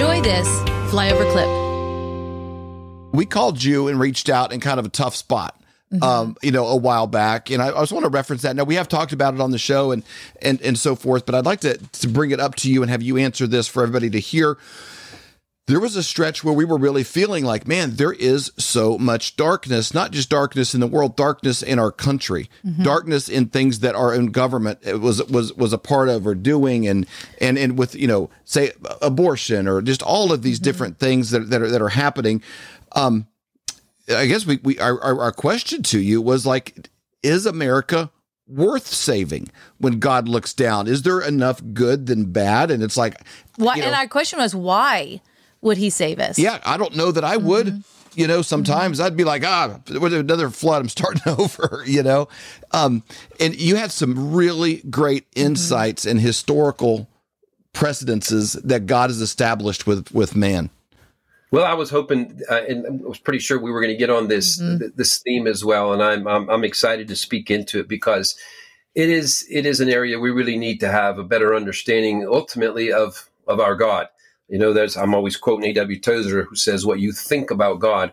Enjoy 0.00 0.22
this 0.22 0.48
flyover 0.90 1.30
clip. 1.30 3.12
We 3.12 3.26
called 3.26 3.62
you 3.62 3.88
and 3.88 4.00
reached 4.00 4.30
out 4.30 4.50
in 4.50 4.58
kind 4.58 4.80
of 4.80 4.86
a 4.86 4.88
tough 4.88 5.14
spot. 5.14 5.62
Mm-hmm. 5.92 6.02
Um, 6.02 6.36
you 6.42 6.52
know, 6.52 6.68
a 6.68 6.76
while 6.76 7.06
back, 7.06 7.50
and 7.50 7.60
I, 7.60 7.66
I 7.66 7.80
just 7.80 7.92
want 7.92 8.04
to 8.04 8.08
reference 8.08 8.40
that. 8.40 8.56
Now 8.56 8.64
we 8.64 8.76
have 8.76 8.88
talked 8.88 9.12
about 9.12 9.34
it 9.34 9.42
on 9.42 9.50
the 9.50 9.58
show 9.58 9.92
and 9.92 10.02
and 10.40 10.58
and 10.62 10.78
so 10.78 10.96
forth, 10.96 11.26
but 11.26 11.34
I'd 11.34 11.44
like 11.44 11.60
to 11.60 11.76
to 11.76 12.08
bring 12.08 12.30
it 12.30 12.40
up 12.40 12.54
to 12.56 12.72
you 12.72 12.80
and 12.80 12.90
have 12.90 13.02
you 13.02 13.18
answer 13.18 13.46
this 13.46 13.68
for 13.68 13.82
everybody 13.82 14.08
to 14.08 14.18
hear 14.18 14.56
there 15.70 15.80
was 15.80 15.94
a 15.94 16.02
stretch 16.02 16.42
where 16.42 16.54
we 16.54 16.64
were 16.64 16.78
really 16.78 17.04
feeling 17.04 17.44
like, 17.44 17.68
man, 17.68 17.96
there 17.96 18.12
is 18.12 18.52
so 18.58 18.98
much 18.98 19.36
darkness, 19.36 19.94
not 19.94 20.10
just 20.10 20.28
darkness 20.28 20.74
in 20.74 20.80
the 20.80 20.86
world, 20.86 21.16
darkness 21.16 21.62
in 21.62 21.78
our 21.78 21.92
country, 21.92 22.50
mm-hmm. 22.64 22.82
darkness 22.82 23.28
in 23.28 23.46
things 23.46 23.80
that 23.80 23.94
our 23.94 24.12
own 24.12 24.26
government 24.26 24.84
was 25.00 25.22
was 25.24 25.52
was 25.54 25.72
a 25.72 25.78
part 25.78 26.08
of 26.08 26.26
or 26.26 26.34
doing, 26.34 26.88
and 26.88 27.06
and 27.40 27.56
and 27.56 27.78
with 27.78 27.94
you 27.94 28.08
know, 28.08 28.30
say 28.44 28.72
abortion 29.00 29.68
or 29.68 29.80
just 29.80 30.02
all 30.02 30.32
of 30.32 30.42
these 30.42 30.58
mm-hmm. 30.58 30.64
different 30.64 30.98
things 30.98 31.30
that 31.30 31.50
that 31.50 31.62
are 31.62 31.70
that 31.70 31.80
are 31.80 31.90
happening. 31.90 32.42
Um, 32.92 33.26
I 34.08 34.26
guess 34.26 34.44
we 34.44 34.58
we 34.62 34.78
our, 34.78 35.00
our 35.00 35.32
question 35.32 35.82
to 35.84 36.00
you 36.00 36.20
was 36.20 36.44
like, 36.44 36.88
is 37.22 37.46
America 37.46 38.10
worth 38.48 38.88
saving 38.88 39.48
when 39.78 40.00
God 40.00 40.28
looks 40.28 40.52
down? 40.52 40.88
Is 40.88 41.02
there 41.02 41.20
enough 41.20 41.62
good 41.72 42.06
than 42.06 42.32
bad? 42.32 42.70
And 42.70 42.82
it's 42.82 42.96
like, 42.96 43.20
why? 43.56 43.76
You 43.76 43.82
know, 43.82 43.86
and 43.88 43.96
our 43.96 44.08
question 44.08 44.40
was 44.40 44.54
why 44.54 45.20
would 45.62 45.76
he 45.76 45.90
save 45.90 46.18
us? 46.18 46.38
Yeah, 46.38 46.58
I 46.64 46.76
don't 46.76 46.96
know 46.96 47.12
that 47.12 47.24
I 47.24 47.36
would. 47.36 47.66
Mm-hmm. 47.66 47.80
You 48.14 48.26
know, 48.26 48.42
sometimes 48.42 48.98
mm-hmm. 48.98 49.06
I'd 49.06 49.16
be 49.16 49.24
like, 49.24 49.44
ah, 49.44 49.78
with 50.00 50.12
another 50.12 50.50
flood, 50.50 50.82
I'm 50.82 50.88
starting 50.88 51.22
over, 51.38 51.84
you 51.86 52.02
know? 52.02 52.28
Um, 52.72 53.04
and 53.38 53.54
you 53.54 53.76
had 53.76 53.92
some 53.92 54.32
really 54.32 54.78
great 54.90 55.30
mm-hmm. 55.30 55.46
insights 55.46 56.02
mm-hmm. 56.02 56.12
and 56.12 56.20
historical 56.20 57.08
precedences 57.72 58.54
that 58.54 58.86
God 58.86 59.10
has 59.10 59.20
established 59.20 59.86
with, 59.86 60.12
with 60.12 60.34
man. 60.34 60.70
Well, 61.52 61.64
I 61.64 61.74
was 61.74 61.90
hoping, 61.90 62.40
uh, 62.48 62.62
and 62.68 63.02
I 63.04 63.08
was 63.08 63.18
pretty 63.18 63.40
sure 63.40 63.58
we 63.58 63.72
were 63.72 63.80
going 63.80 63.92
to 63.92 63.98
get 63.98 64.10
on 64.10 64.28
this 64.28 64.60
mm-hmm. 64.60 64.78
th- 64.78 64.92
this 64.94 65.18
theme 65.18 65.46
as 65.48 65.64
well, 65.64 65.92
and 65.92 66.02
I'm, 66.02 66.26
I'm, 66.28 66.48
I'm 66.48 66.64
excited 66.64 67.08
to 67.08 67.16
speak 67.16 67.50
into 67.50 67.80
it 67.80 67.88
because 67.88 68.36
it 68.94 69.08
is 69.08 69.46
it 69.50 69.66
is 69.66 69.80
an 69.80 69.88
area 69.88 70.20
we 70.20 70.30
really 70.30 70.56
need 70.56 70.78
to 70.80 70.90
have 70.90 71.18
a 71.18 71.24
better 71.24 71.54
understanding, 71.54 72.24
ultimately, 72.26 72.92
of 72.92 73.28
of 73.48 73.58
our 73.58 73.74
God. 73.74 74.08
You 74.50 74.58
know, 74.58 74.72
there's 74.72 74.96
I'm 74.96 75.14
always 75.14 75.36
quoting 75.36 75.70
A.W. 75.70 76.00
Tozer, 76.00 76.42
who 76.42 76.56
says, 76.56 76.84
"What 76.84 77.00
you 77.00 77.12
think 77.12 77.50
about 77.50 77.80
God 77.80 78.12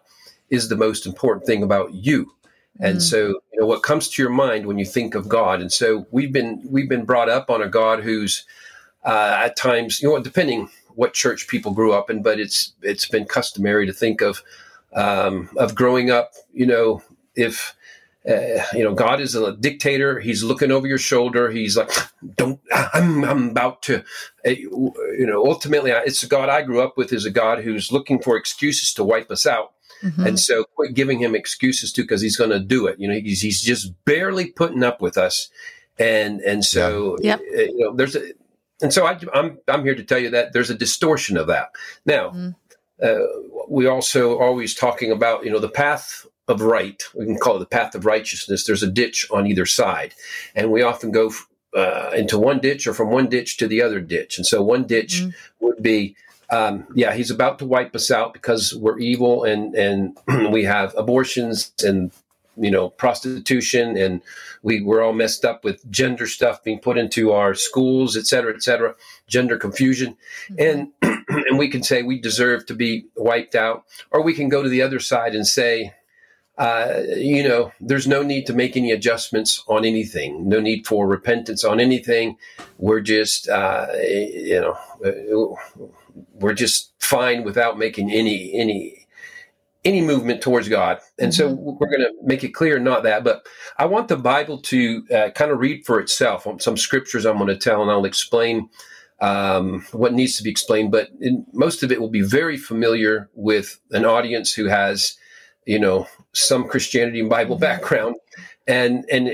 is 0.49 0.69
the 0.69 0.77
most 0.77 1.05
important 1.05 1.45
thing 1.45 1.63
about 1.63 1.93
you." 1.93 2.31
And 2.79 2.97
mm. 2.97 3.01
so, 3.01 3.27
you 3.51 3.59
know, 3.59 3.65
what 3.65 3.81
comes 3.81 4.07
to 4.09 4.21
your 4.21 4.31
mind 4.31 4.67
when 4.67 4.77
you 4.77 4.85
think 4.85 5.15
of 5.15 5.27
God? 5.27 5.61
And 5.61 5.73
so, 5.73 6.05
we've 6.11 6.31
been 6.31 6.61
we've 6.69 6.89
been 6.89 7.05
brought 7.05 7.29
up 7.29 7.49
on 7.49 7.61
a 7.61 7.67
God 7.67 8.03
who's 8.03 8.45
uh, 9.03 9.39
at 9.43 9.55
times, 9.55 10.01
you 10.01 10.09
know, 10.09 10.21
depending 10.21 10.69
what 10.97 11.13
church 11.13 11.47
people 11.47 11.73
grew 11.73 11.93
up 11.93 12.09
in, 12.09 12.21
but 12.21 12.39
it's 12.39 12.73
it's 12.81 13.07
been 13.07 13.25
customary 13.25 13.85
to 13.85 13.93
think 13.93 14.21
of 14.21 14.43
um, 14.93 15.49
of 15.57 15.75
growing 15.75 16.11
up. 16.11 16.33
You 16.53 16.67
know, 16.67 17.01
if 17.35 17.75
uh, 18.27 18.61
you 18.73 18.83
know, 18.83 18.93
God 18.93 19.21
is 19.21 19.35
a 19.35 19.55
dictator. 19.55 20.19
He's 20.19 20.43
looking 20.43 20.71
over 20.71 20.85
your 20.85 20.97
shoulder. 20.97 21.49
He's 21.49 21.77
like, 21.77 21.89
"Don't, 22.35 22.59
I'm, 22.93 23.23
I'm 23.23 23.49
about 23.49 23.81
to." 23.83 24.03
Uh, 24.45 24.49
you 24.49 25.25
know, 25.25 25.45
ultimately, 25.45 25.91
it's 25.91 26.23
a 26.23 26.27
God 26.27 26.49
I 26.49 26.61
grew 26.61 26.81
up 26.81 26.97
with. 26.97 27.13
Is 27.13 27.25
a 27.25 27.31
God 27.31 27.63
who's 27.63 27.91
looking 27.91 28.21
for 28.21 28.35
excuses 28.35 28.93
to 28.95 29.03
wipe 29.03 29.31
us 29.31 29.47
out, 29.47 29.73
mm-hmm. 30.03 30.27
and 30.27 30.39
so 30.39 30.65
quit 30.75 30.93
giving 30.93 31.19
him 31.19 31.35
excuses 31.35 31.93
to 31.93 32.01
because 32.01 32.21
he's 32.21 32.35
going 32.35 32.49
to 32.49 32.59
do 32.59 32.87
it. 32.87 32.99
You 32.99 33.07
know, 33.07 33.13
he's 33.13 33.41
he's 33.41 33.61
just 33.61 33.93
barely 34.03 34.47
putting 34.47 34.83
up 34.83 35.01
with 35.01 35.17
us, 35.17 35.49
and 35.97 36.41
and 36.41 36.65
so 36.65 37.17
yep. 37.21 37.39
uh, 37.39 37.61
you 37.61 37.79
know, 37.79 37.95
there's 37.95 38.17
a, 38.17 38.31
and 38.81 38.93
so 38.93 39.05
I, 39.05 39.17
I'm 39.33 39.57
I'm 39.69 39.83
here 39.83 39.95
to 39.95 40.03
tell 40.03 40.19
you 40.19 40.31
that 40.31 40.51
there's 40.51 40.69
a 40.69 40.75
distortion 40.75 41.37
of 41.37 41.47
that 41.47 41.69
now. 42.05 42.31
Mm-hmm. 42.31 42.49
Uh, 43.01 43.63
we 43.69 43.85
also 43.85 44.37
always 44.39 44.73
talking 44.73 45.11
about 45.11 45.45
you 45.45 45.51
know 45.51 45.59
the 45.59 45.69
path 45.69 46.25
of 46.47 46.61
right. 46.61 47.03
We 47.13 47.25
can 47.25 47.37
call 47.37 47.57
it 47.57 47.59
the 47.59 47.65
path 47.65 47.95
of 47.95 48.05
righteousness. 48.05 48.65
There's 48.65 48.83
a 48.83 48.91
ditch 48.91 49.27
on 49.31 49.47
either 49.47 49.65
side, 49.65 50.13
and 50.55 50.71
we 50.71 50.81
often 50.81 51.11
go 51.11 51.31
uh, 51.75 52.11
into 52.15 52.39
one 52.39 52.59
ditch 52.59 52.87
or 52.87 52.93
from 52.93 53.09
one 53.09 53.27
ditch 53.29 53.57
to 53.57 53.67
the 53.67 53.81
other 53.81 53.99
ditch. 53.99 54.37
And 54.37 54.45
so 54.45 54.63
one 54.63 54.85
ditch 54.85 55.21
mm-hmm. 55.21 55.65
would 55.65 55.81
be, 55.81 56.15
um, 56.49 56.87
yeah, 56.95 57.13
he's 57.13 57.31
about 57.31 57.59
to 57.59 57.65
wipe 57.65 57.93
us 57.95 58.09
out 58.09 58.33
because 58.33 58.73
we're 58.73 58.99
evil 58.99 59.43
and 59.43 59.75
and 59.75 60.17
we 60.51 60.63
have 60.63 60.95
abortions 60.97 61.73
and 61.83 62.11
you 62.59 62.71
know 62.71 62.89
prostitution 62.89 63.95
and 63.95 64.21
we 64.63 64.81
we're 64.81 65.03
all 65.03 65.13
messed 65.13 65.45
up 65.45 65.63
with 65.63 65.89
gender 65.91 66.25
stuff 66.25 66.63
being 66.63 66.79
put 66.79 66.97
into 66.97 67.31
our 67.31 67.53
schools 67.53 68.17
et 68.17 68.25
cetera 68.25 68.51
et 68.53 68.63
cetera 68.63 68.95
gender 69.27 69.57
confusion 69.57 70.17
mm-hmm. 70.49 70.89
and 71.03 71.25
and 71.47 71.59
we 71.59 71.67
can 71.67 71.83
say 71.83 72.01
we 72.01 72.19
deserve 72.19 72.65
to 72.65 72.73
be 72.73 73.05
wiped 73.15 73.53
out 73.53 73.85
or 74.09 74.23
we 74.23 74.33
can 74.33 74.49
go 74.49 74.63
to 74.63 74.69
the 74.69 74.81
other 74.81 74.99
side 74.99 75.35
and 75.35 75.45
say 75.45 75.93
uh, 76.57 77.01
you 77.15 77.47
know, 77.47 77.71
there's 77.79 78.07
no 78.07 78.23
need 78.23 78.45
to 78.47 78.53
make 78.53 78.75
any 78.75 78.91
adjustments 78.91 79.63
on 79.67 79.85
anything. 79.85 80.49
No 80.49 80.59
need 80.59 80.87
for 80.87 81.07
repentance 81.07 81.63
on 81.63 81.79
anything. 81.79 82.37
We're 82.79 83.01
just, 83.01 83.47
uh, 83.47 83.87
you 83.93 84.61
know, 84.61 84.77
uh, 85.05 85.83
we're 86.33 86.53
just 86.53 86.93
fine 86.99 87.43
without 87.43 87.77
making 87.77 88.11
any 88.11 88.53
any 88.53 89.07
any 89.85 90.01
movement 90.01 90.41
towards 90.41 90.67
God. 90.67 90.99
And 91.19 91.31
mm-hmm. 91.31 91.49
so 91.49 91.53
we're 91.53 91.87
going 91.87 92.01
to 92.01 92.11
make 92.23 92.43
it 92.43 92.53
clear, 92.53 92.79
not 92.79 93.03
that, 93.03 93.23
but 93.23 93.45
I 93.77 93.85
want 93.85 94.07
the 94.07 94.17
Bible 94.17 94.59
to 94.63 95.05
uh, 95.15 95.29
kind 95.29 95.51
of 95.51 95.59
read 95.59 95.85
for 95.85 95.99
itself. 95.99 96.47
Some 96.59 96.75
scriptures 96.75 97.25
I'm 97.25 97.37
going 97.37 97.47
to 97.47 97.55
tell, 97.55 97.81
and 97.81 97.91
I'll 97.91 98.03
explain 98.03 98.69
um, 99.21 99.85
what 99.91 100.13
needs 100.13 100.37
to 100.37 100.43
be 100.43 100.49
explained. 100.49 100.91
But 100.91 101.09
in, 101.21 101.45
most 101.53 101.83
of 101.83 101.91
it 101.91 102.01
will 102.01 102.09
be 102.09 102.21
very 102.21 102.57
familiar 102.57 103.29
with 103.35 103.79
an 103.91 104.05
audience 104.05 104.53
who 104.53 104.65
has 104.65 105.17
you 105.67 105.77
know, 105.77 106.07
some 106.31 106.67
Christianity 106.67 107.19
and 107.19 107.29
Bible 107.29 107.55
mm-hmm. 107.55 107.61
background, 107.61 108.15
and 108.65 109.05
and 109.11 109.29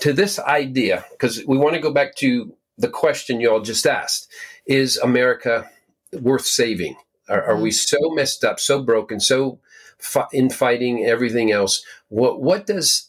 to 0.00 0.12
this 0.12 0.38
idea, 0.40 1.04
because 1.12 1.44
we 1.46 1.56
want 1.56 1.74
to 1.74 1.80
go 1.80 1.92
back 1.92 2.16
to 2.16 2.52
the 2.76 2.88
question 2.88 3.40
y'all 3.40 3.60
just 3.60 3.86
asked: 3.86 4.28
Is 4.66 4.98
America 4.98 5.70
worth 6.12 6.44
saving? 6.44 6.96
Are, 7.28 7.42
are 7.42 7.56
we 7.56 7.70
mm-hmm. 7.70 7.96
so 7.96 8.10
messed 8.10 8.44
up, 8.44 8.58
so 8.58 8.82
broken, 8.82 9.20
so 9.20 9.60
fi- 9.98 10.26
infighting, 10.32 11.04
everything 11.04 11.52
else? 11.52 11.84
What 12.08 12.42
what 12.42 12.66
does 12.66 13.08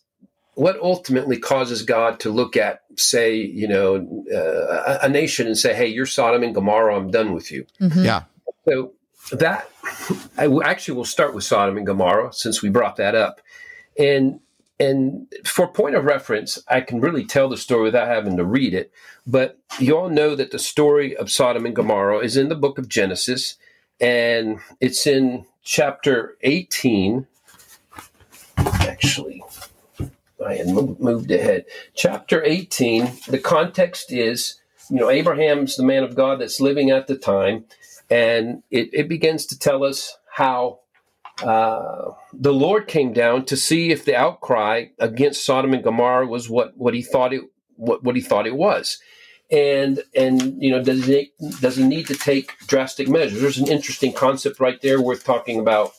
what 0.54 0.80
ultimately 0.80 1.40
causes 1.40 1.82
God 1.84 2.20
to 2.20 2.30
look 2.30 2.58
at, 2.58 2.82
say, 2.98 3.36
you 3.36 3.68
know, 3.68 4.26
uh, 4.32 5.00
a, 5.02 5.06
a, 5.06 5.10
nation 5.10 5.48
and 5.48 5.58
say, 5.58 5.74
"Hey, 5.74 5.88
you're 5.88 6.06
Sodom 6.06 6.44
and 6.44 6.54
Gomorrah. 6.54 6.96
I'm 6.96 7.10
done 7.10 7.34
with 7.34 7.52
you." 7.52 7.66
Mm-hmm. 7.82 8.06
Yeah. 8.06 8.24
So 8.68 8.94
that 9.32 9.70
I 10.38 10.48
actually 10.64 10.96
will 10.96 11.06
start 11.06 11.34
with 11.34 11.44
Sodom 11.44 11.78
and 11.78 11.86
Gomorrah 11.86 12.34
since 12.34 12.62
we 12.62 12.70
brought 12.70 12.96
that 12.98 13.16
up, 13.16 13.42
and 13.98 14.40
and 14.80 15.28
for 15.46 15.68
point 15.68 15.96
of 15.96 16.06
reference, 16.06 16.58
I 16.70 16.82
can 16.82 17.02
really 17.02 17.26
tell 17.26 17.50
the 17.50 17.58
story 17.58 17.84
without 17.84 18.08
having 18.08 18.38
to 18.38 18.46
read 18.46 18.74
it. 18.74 18.92
But 19.28 19.60
you 19.78 19.98
all 19.98 20.10
know 20.10 20.36
that 20.36 20.52
the 20.52 20.60
story 20.60 21.16
of 21.18 21.30
Sodom 21.30 21.66
and 21.66 21.76
Gomorrah 21.76 22.20
is 22.20 22.38
in 22.38 22.48
the 22.48 22.56
book 22.56 22.78
of 22.78 22.88
Genesis, 22.88 23.58
and 24.00 24.60
it's 24.80 25.06
in 25.06 25.46
chapter 25.64 26.38
18. 26.42 27.28
Actually, 28.58 29.44
I 30.46 30.56
had 30.56 30.68
moved 30.68 31.30
ahead. 31.32 31.66
Chapter 31.94 32.44
18, 32.44 33.12
the 33.28 33.40
context 33.40 34.12
is, 34.12 34.56
you 34.90 34.98
know, 34.98 35.10
Abraham's 35.10 35.76
the 35.76 35.84
man 35.84 36.04
of 36.04 36.16
God 36.16 36.40
that's 36.40 36.62
living 36.62 36.90
at 36.90 37.08
the 37.08 37.18
time. 37.18 37.66
And 38.10 38.64
it, 38.72 38.90
it 38.94 39.10
begins 39.10 39.46
to 39.48 39.60
tell 39.60 39.84
us 39.84 40.18
how 40.32 40.80
uh, 41.44 42.12
the 42.34 42.54
Lord 42.54 42.88
came 42.88 43.14
down 43.14 43.46
to 43.46 43.56
see 43.56 43.92
if 43.92 44.04
the 44.06 44.16
outcry 44.16 44.86
against 45.00 45.46
Sodom 45.46 45.74
and 45.74 45.84
Gomorrah 45.84 46.28
was 46.28 46.50
what, 46.50 46.76
what 46.78 46.94
he 46.94 47.02
thought 47.02 47.34
it 47.34 47.42
what, 47.80 48.04
what 48.04 48.16
he 48.16 48.22
thought 48.22 48.46
it 48.46 48.56
was. 48.56 49.00
And 49.52 50.04
and 50.16 50.62
you 50.62 50.70
know 50.70 50.84
does 50.84 51.06
he 51.06 51.32
does 51.60 51.76
he 51.76 51.84
need 51.84 52.06
to 52.08 52.16
take 52.16 52.58
drastic 52.68 53.08
measures? 53.08 53.42
There's 53.42 53.58
an 53.58 53.68
interesting 53.68 54.14
concept 54.14 54.60
right 54.60 54.80
there 54.82 55.02
worth 55.02 55.24
talking 55.24 55.60
about, 55.60 55.94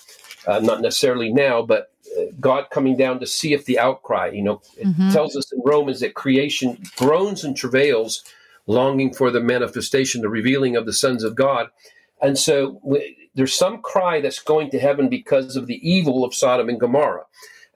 uh, 0.47 0.61
not 0.61 0.81
necessarily 0.83 1.33
now, 1.33 1.63
but 1.63 1.91
uh, 2.17 2.27
God 2.39 2.71
coming 2.71 2.97
down 2.97 3.19
to 3.19 3.27
see 3.27 3.53
if 3.53 3.65
the 3.65 3.81
outcry. 3.81 4.29
You 4.29 4.43
know, 4.43 4.63
it 4.77 4.87
mm-hmm. 4.87 5.11
tells 5.11 5.35
us 5.35 5.51
in 5.53 5.61
Romans 5.65 5.99
that 5.99 6.15
creation 6.15 6.81
groans 6.97 7.43
and 7.43 7.57
travails, 7.57 8.23
longing 8.69 9.13
for 9.13 9.33
the 9.33 9.41
manifestation, 9.41 10.21
the 10.21 10.29
revealing 10.29 10.77
of 10.77 10.87
the 10.87 10.93
sons 10.93 11.25
of 11.25 11.35
God. 11.35 11.71
And 12.23 12.39
so 12.39 12.81
we, 12.85 13.17
there's 13.35 13.55
some 13.55 13.81
cry 13.81 14.21
that's 14.21 14.41
going 14.41 14.71
to 14.71 14.79
heaven 14.79 15.09
because 15.09 15.57
of 15.57 15.67
the 15.67 15.81
evil 15.89 16.25
of 16.25 16.35
Sodom 16.35 16.69
and 16.69 16.81
Gomorrah. 16.81 17.25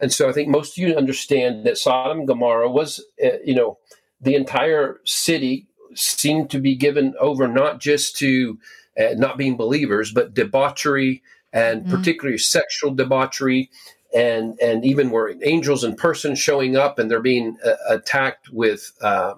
And 0.00 0.12
so 0.12 0.28
I 0.28 0.32
think 0.32 0.48
most 0.48 0.76
of 0.76 0.82
you 0.82 0.94
understand 0.94 1.64
that 1.64 1.78
Sodom 1.78 2.20
and 2.20 2.28
Gomorrah 2.28 2.70
was, 2.70 3.02
uh, 3.24 3.38
you 3.44 3.54
know, 3.54 3.78
the 4.20 4.34
entire 4.34 5.00
city 5.04 5.68
seemed 5.94 6.50
to 6.50 6.58
be 6.58 6.74
given 6.74 7.14
over 7.20 7.46
not 7.46 7.80
just 7.80 8.16
to 8.18 8.58
uh, 8.98 9.14
not 9.16 9.38
being 9.38 9.56
believers, 9.56 10.12
but 10.12 10.34
debauchery 10.34 11.22
and 11.52 11.82
mm-hmm. 11.82 11.96
particularly 11.96 12.38
sexual 12.38 12.92
debauchery. 12.94 13.70
And, 14.14 14.58
and 14.60 14.84
even 14.84 15.10
where 15.10 15.34
angels 15.42 15.82
in 15.82 15.96
person 15.96 16.36
showing 16.36 16.76
up 16.76 16.98
and 16.98 17.10
they're 17.10 17.20
being 17.20 17.56
uh, 17.64 17.74
attacked 17.88 18.48
with, 18.52 18.92
uh, 19.00 19.34
uh, 19.34 19.36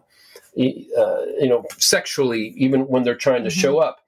you 0.56 1.48
know, 1.48 1.64
sexually, 1.78 2.54
even 2.56 2.82
when 2.86 3.02
they're 3.02 3.14
trying 3.14 3.44
to 3.44 3.50
mm-hmm. 3.50 3.60
show 3.60 3.78
up. 3.78 4.05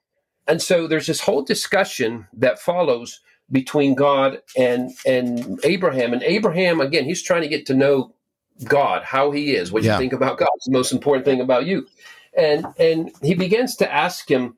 And 0.49 0.61
so 0.61 0.87
there's 0.87 1.07
this 1.07 1.21
whole 1.21 1.43
discussion 1.43 2.27
that 2.33 2.59
follows 2.59 3.21
between 3.51 3.95
God 3.95 4.41
and 4.57 4.91
and 5.05 5.59
Abraham. 5.63 6.13
And 6.13 6.23
Abraham, 6.23 6.81
again, 6.81 7.05
he's 7.05 7.23
trying 7.23 7.41
to 7.43 7.47
get 7.47 7.65
to 7.67 7.73
know 7.73 8.13
God, 8.65 9.03
how 9.03 9.31
he 9.31 9.55
is, 9.55 9.71
what 9.71 9.83
Yeah. 9.83 9.93
you 9.93 9.97
think 9.99 10.13
about 10.13 10.37
God. 10.37 10.49
It's 10.55 10.65
the 10.65 10.71
most 10.71 10.91
important 10.91 11.25
thing 11.25 11.39
about 11.41 11.65
you. 11.65 11.87
And 12.37 12.65
and 12.77 13.11
he 13.21 13.33
begins 13.35 13.75
to 13.77 13.91
ask 13.91 14.29
him, 14.29 14.57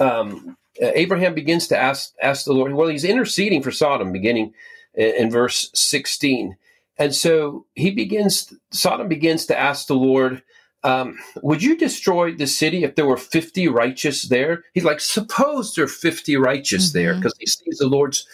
um, 0.00 0.56
uh, 0.82 0.90
Abraham 0.94 1.34
begins 1.34 1.68
to 1.68 1.78
ask 1.78 2.12
ask 2.22 2.44
the 2.44 2.52
Lord. 2.52 2.72
Well, 2.74 2.88
he's 2.88 3.04
interceding 3.04 3.62
for 3.62 3.70
Sodom, 3.70 4.12
beginning 4.12 4.54
in, 4.94 5.14
in 5.16 5.30
verse 5.30 5.70
16. 5.74 6.56
And 6.98 7.14
so 7.14 7.66
he 7.74 7.90
begins, 7.90 8.52
Sodom 8.70 9.08
begins 9.08 9.46
to 9.46 9.58
ask 9.58 9.88
the 9.88 9.94
Lord, 9.96 10.42
um, 10.84 11.18
would 11.42 11.62
you 11.62 11.76
destroy 11.76 12.32
the 12.34 12.46
city 12.46 12.84
if 12.84 12.94
there 12.94 13.06
were 13.06 13.16
50 13.16 13.68
righteous 13.68 14.22
there? 14.22 14.64
He's 14.74 14.84
like, 14.84 15.00
suppose 15.00 15.74
there 15.74 15.86
are 15.86 15.88
50 15.88 16.36
righteous 16.36 16.92
there, 16.92 17.14
Mhm. 17.14 17.18
because 17.18 17.34
he 17.38 17.46
sees 17.46 17.78
the 17.78 17.88
Lord's 17.88 18.26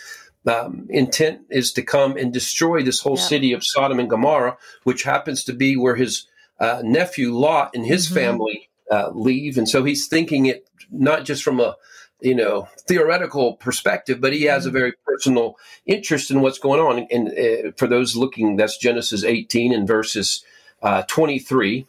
um, 0.46 0.86
intent 0.88 1.40
is 1.50 1.70
to 1.74 1.82
come 1.82 2.16
and 2.16 2.32
destroy 2.32 2.82
this 2.82 3.00
whole 3.00 3.16
Yep. 3.16 3.28
city 3.28 3.52
of 3.52 3.62
Sodom 3.62 4.00
and 4.00 4.08
Gomorrah, 4.08 4.56
which 4.84 5.02
happens 5.02 5.44
to 5.44 5.52
be 5.52 5.76
where 5.76 5.96
his 5.96 6.26
uh, 6.58 6.80
nephew 6.82 7.32
Lot 7.34 7.70
and 7.74 7.86
his 7.86 8.08
Mhm. 8.08 8.14
family 8.14 8.68
uh, 8.90 9.10
leave. 9.14 9.56
And 9.58 9.68
so 9.68 9.84
he's 9.84 10.08
thinking 10.08 10.46
it 10.46 10.66
not 10.90 11.24
just 11.24 11.42
from 11.42 11.60
a 11.60 11.76
you 12.22 12.34
know 12.34 12.68
theoretical 12.88 13.54
perspective, 13.54 14.20
but 14.20 14.32
he 14.32 14.44
has 14.44 14.66
a 14.66 14.70
very 14.70 14.92
personal 15.06 15.56
interest 15.86 16.30
in 16.30 16.40
what's 16.40 16.58
going 16.58 16.80
on. 16.80 17.06
And 17.10 17.28
uh, 17.28 17.72
for 17.76 17.86
those 17.86 18.16
looking, 18.16 18.56
that's 18.56 18.76
Genesis 18.78 19.22
18 19.24 19.72
and 19.74 19.86
verses 19.86 20.42
uh, 20.82 21.02
23. 21.06 21.86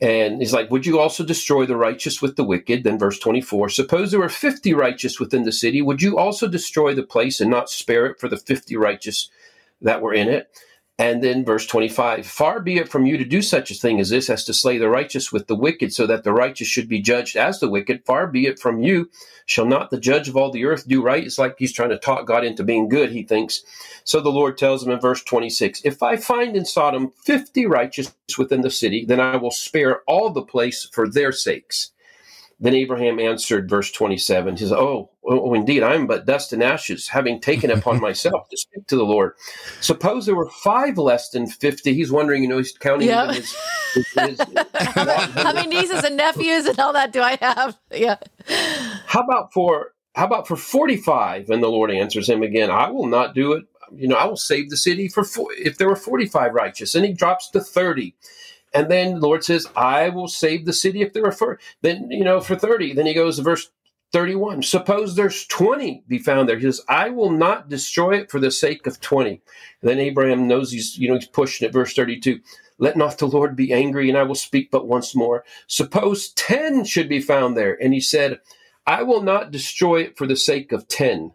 And 0.00 0.38
he's 0.38 0.52
like, 0.52 0.70
Would 0.70 0.86
you 0.86 0.98
also 1.00 1.24
destroy 1.24 1.66
the 1.66 1.76
righteous 1.76 2.22
with 2.22 2.36
the 2.36 2.44
wicked? 2.44 2.84
Then 2.84 2.98
verse 2.98 3.18
24 3.18 3.68
Suppose 3.70 4.10
there 4.10 4.20
were 4.20 4.28
50 4.28 4.74
righteous 4.74 5.18
within 5.18 5.44
the 5.44 5.52
city. 5.52 5.82
Would 5.82 6.02
you 6.02 6.18
also 6.18 6.46
destroy 6.46 6.94
the 6.94 7.02
place 7.02 7.40
and 7.40 7.50
not 7.50 7.70
spare 7.70 8.06
it 8.06 8.20
for 8.20 8.28
the 8.28 8.36
50 8.36 8.76
righteous 8.76 9.30
that 9.80 10.00
were 10.02 10.14
in 10.14 10.28
it? 10.28 10.50
And 11.00 11.22
then 11.22 11.44
verse 11.44 11.64
25 11.66 12.26
Far 12.26 12.60
be 12.60 12.76
it 12.78 12.88
from 12.88 13.06
you 13.06 13.16
to 13.16 13.24
do 13.24 13.40
such 13.40 13.70
a 13.70 13.74
thing 13.74 14.00
as 14.00 14.10
this, 14.10 14.28
as 14.28 14.44
to 14.44 14.54
slay 14.54 14.78
the 14.78 14.88
righteous 14.88 15.30
with 15.30 15.46
the 15.46 15.54
wicked, 15.54 15.92
so 15.92 16.06
that 16.08 16.24
the 16.24 16.32
righteous 16.32 16.66
should 16.66 16.88
be 16.88 17.00
judged 17.00 17.36
as 17.36 17.60
the 17.60 17.68
wicked. 17.68 18.04
Far 18.04 18.26
be 18.26 18.46
it 18.46 18.58
from 18.58 18.82
you. 18.82 19.08
Shall 19.46 19.66
not 19.66 19.90
the 19.90 20.00
judge 20.00 20.28
of 20.28 20.36
all 20.36 20.50
the 20.50 20.64
earth 20.64 20.88
do 20.88 21.00
right? 21.00 21.24
It's 21.24 21.38
like 21.38 21.54
he's 21.56 21.72
trying 21.72 21.90
to 21.90 21.98
talk 21.98 22.26
God 22.26 22.44
into 22.44 22.64
being 22.64 22.88
good, 22.88 23.12
he 23.12 23.22
thinks. 23.22 23.62
So 24.02 24.20
the 24.20 24.30
Lord 24.30 24.58
tells 24.58 24.84
him 24.84 24.90
in 24.90 24.98
verse 24.98 25.22
26 25.22 25.82
If 25.84 26.02
I 26.02 26.16
find 26.16 26.56
in 26.56 26.64
Sodom 26.64 27.12
50 27.24 27.66
righteous 27.66 28.12
within 28.36 28.62
the 28.62 28.70
city, 28.70 29.04
then 29.04 29.20
I 29.20 29.36
will 29.36 29.52
spare 29.52 30.02
all 30.08 30.30
the 30.30 30.42
place 30.42 30.88
for 30.92 31.08
their 31.08 31.30
sakes. 31.30 31.92
Then 32.60 32.74
Abraham 32.74 33.20
answered, 33.20 33.70
verse 33.70 33.92
27, 33.92 34.54
he 34.54 34.58
says, 34.58 34.72
oh, 34.72 35.10
oh, 35.28 35.54
indeed, 35.54 35.82
I 35.82 35.94
am 35.94 36.06
but 36.06 36.26
dust 36.26 36.52
and 36.52 36.62
ashes, 36.62 37.08
having 37.08 37.40
taken 37.40 37.70
upon 37.70 38.00
myself 38.02 38.48
to 38.48 38.56
speak 38.56 38.86
to 38.86 38.96
the 38.96 39.04
Lord. 39.04 39.34
Suppose 39.80 40.26
there 40.26 40.34
were 40.34 40.50
five 40.50 40.98
less 40.98 41.30
than 41.30 41.46
50. 41.46 41.94
He's 41.94 42.10
wondering, 42.10 42.42
you 42.42 42.48
know, 42.48 42.58
he's 42.58 42.72
counting 42.72 43.08
even 43.08 43.34
his, 43.34 43.56
his, 43.94 44.08
his 44.12 44.40
How 44.74 45.52
many 45.52 45.68
nieces 45.68 46.04
and 46.04 46.16
nephews 46.16 46.66
and 46.66 46.78
all 46.78 46.92
that 46.94 47.12
do 47.12 47.20
I 47.20 47.36
have? 47.40 47.78
Yeah. 47.90 48.16
how 49.06 49.20
about 49.20 49.52
for 49.52 49.92
how 50.14 50.26
about 50.26 50.48
for 50.48 50.56
45 50.56 51.50
and 51.50 51.62
the 51.62 51.68
lord 51.68 51.90
answers 51.90 52.28
him 52.28 52.42
again 52.42 52.70
i 52.70 52.90
will 52.90 53.06
not 53.06 53.34
do 53.34 53.52
it 53.52 53.64
you 53.94 54.08
know 54.08 54.16
i 54.16 54.24
will 54.24 54.36
save 54.36 54.70
the 54.70 54.76
city 54.76 55.08
for 55.08 55.24
four, 55.24 55.52
if 55.54 55.78
there 55.78 55.88
were 55.88 55.96
45 55.96 56.54
righteous 56.54 56.94
and 56.94 57.04
he 57.04 57.12
drops 57.12 57.50
to 57.50 57.60
30 57.60 58.14
and 58.74 58.90
then 58.90 59.14
the 59.14 59.26
lord 59.26 59.44
says 59.44 59.66
i 59.76 60.08
will 60.08 60.28
save 60.28 60.66
the 60.66 60.72
city 60.72 61.02
if 61.02 61.12
there 61.12 61.24
are 61.24 61.32
four 61.32 61.58
then 61.82 62.10
you 62.10 62.24
know 62.24 62.40
for 62.40 62.56
30 62.56 62.94
then 62.94 63.06
he 63.06 63.14
goes 63.14 63.36
to 63.36 63.42
verse 63.42 63.70
31 64.12 64.62
suppose 64.62 65.14
there's 65.14 65.46
20 65.46 66.04
be 66.08 66.18
found 66.18 66.48
there 66.48 66.56
he 66.56 66.62
says 66.62 66.80
i 66.88 67.10
will 67.10 67.30
not 67.30 67.68
destroy 67.68 68.16
it 68.16 68.30
for 68.30 68.40
the 68.40 68.50
sake 68.50 68.86
of 68.86 69.00
20 69.00 69.30
and 69.30 69.40
then 69.82 69.98
abraham 69.98 70.46
knows 70.48 70.72
he's 70.72 70.96
you 70.98 71.08
know 71.08 71.14
he's 71.14 71.26
pushing 71.28 71.66
it 71.68 71.72
verse 71.72 71.92
32 71.94 72.40
let 72.78 72.96
not 72.96 73.18
the 73.18 73.26
lord 73.26 73.54
be 73.54 73.72
angry 73.72 74.08
and 74.08 74.16
i 74.16 74.22
will 74.22 74.34
speak 74.34 74.70
but 74.70 74.88
once 74.88 75.14
more 75.14 75.44
suppose 75.66 76.30
10 76.30 76.84
should 76.84 77.08
be 77.08 77.20
found 77.20 77.56
there 77.56 77.76
and 77.82 77.92
he 77.92 78.00
said 78.00 78.40
I 78.88 79.02
will 79.02 79.20
not 79.20 79.50
destroy 79.50 80.00
it 80.00 80.16
for 80.16 80.26
the 80.26 80.34
sake 80.34 80.72
of 80.72 80.88
ten. 80.88 81.32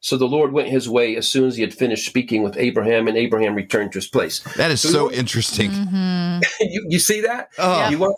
So 0.00 0.16
the 0.16 0.24
Lord 0.24 0.52
went 0.52 0.68
his 0.68 0.88
way 0.88 1.16
as 1.16 1.28
soon 1.28 1.46
as 1.46 1.56
he 1.56 1.62
had 1.62 1.74
finished 1.74 2.06
speaking 2.06 2.42
with 2.42 2.56
Abraham, 2.56 3.06
and 3.08 3.16
Abraham 3.16 3.54
returned 3.54 3.92
to 3.92 3.98
his 3.98 4.08
place. 4.08 4.40
That 4.56 4.70
is 4.70 4.80
So 4.80 4.88
so 4.88 5.12
interesting. 5.12 5.70
Mhm. 5.70 6.42
you, 6.60 6.86
you 6.88 6.98
see 6.98 7.20
that? 7.20 7.50
Oh, 7.58 7.90
You 7.90 7.98
want, 7.98 8.16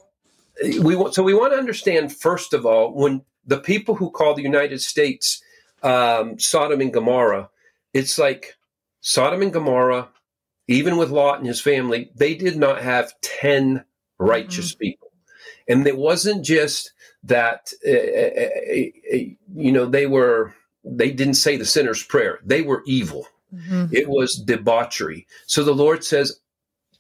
we 0.83 0.95
want, 0.95 1.15
so 1.15 1.25
we 1.25 1.35
want 1.35 1.53
to 1.53 1.59
understand 1.59 2.15
first 2.15 2.55
of 2.55 2.65
all 2.65 2.95
when 2.95 3.23
the 3.47 3.59
people 3.59 3.95
who 3.95 4.11
call 4.11 4.35
the 4.35 4.43
United 4.43 4.81
States 4.81 5.43
um, 5.83 6.39
Sodom 6.39 6.81
and 6.81 6.93
Gomorrah, 6.93 7.49
it's 7.95 8.19
like 8.19 8.57
Sodom 9.01 9.43
and 9.43 9.53
Gomorrah, 9.53 10.09
even 10.69 10.97
with 10.97 11.11
Lot 11.11 11.39
and 11.39 11.47
his 11.47 11.61
family, 11.61 12.11
they 12.15 12.35
did 12.35 12.57
not 12.57 12.83
have 12.83 13.13
ten 13.21 13.85
righteous 14.19 14.75
people, 14.75 15.13
and 15.69 15.87
it 15.87 15.97
wasn't 15.97 16.45
just 16.45 16.93
that 17.25 17.73
uh, 17.87 17.91
uh, 17.91 19.17
uh, 19.17 19.19
you 19.55 19.73
know 19.73 19.87
they 19.87 20.07
were 20.07 20.55
they 20.85 21.11
didn't 21.11 21.35
say 21.35 21.57
the 21.57 21.65
sinner's 21.65 22.03
prayer; 22.03 22.41
they 22.45 22.63
were 22.63 22.83
evil. 22.87 23.27
Mhm. 23.55 23.93
It 23.93 24.09
was 24.09 24.35
debauchery. 24.35 25.27
So 25.47 25.63
the 25.63 25.75
Lord 25.75 26.05
says, 26.05 26.41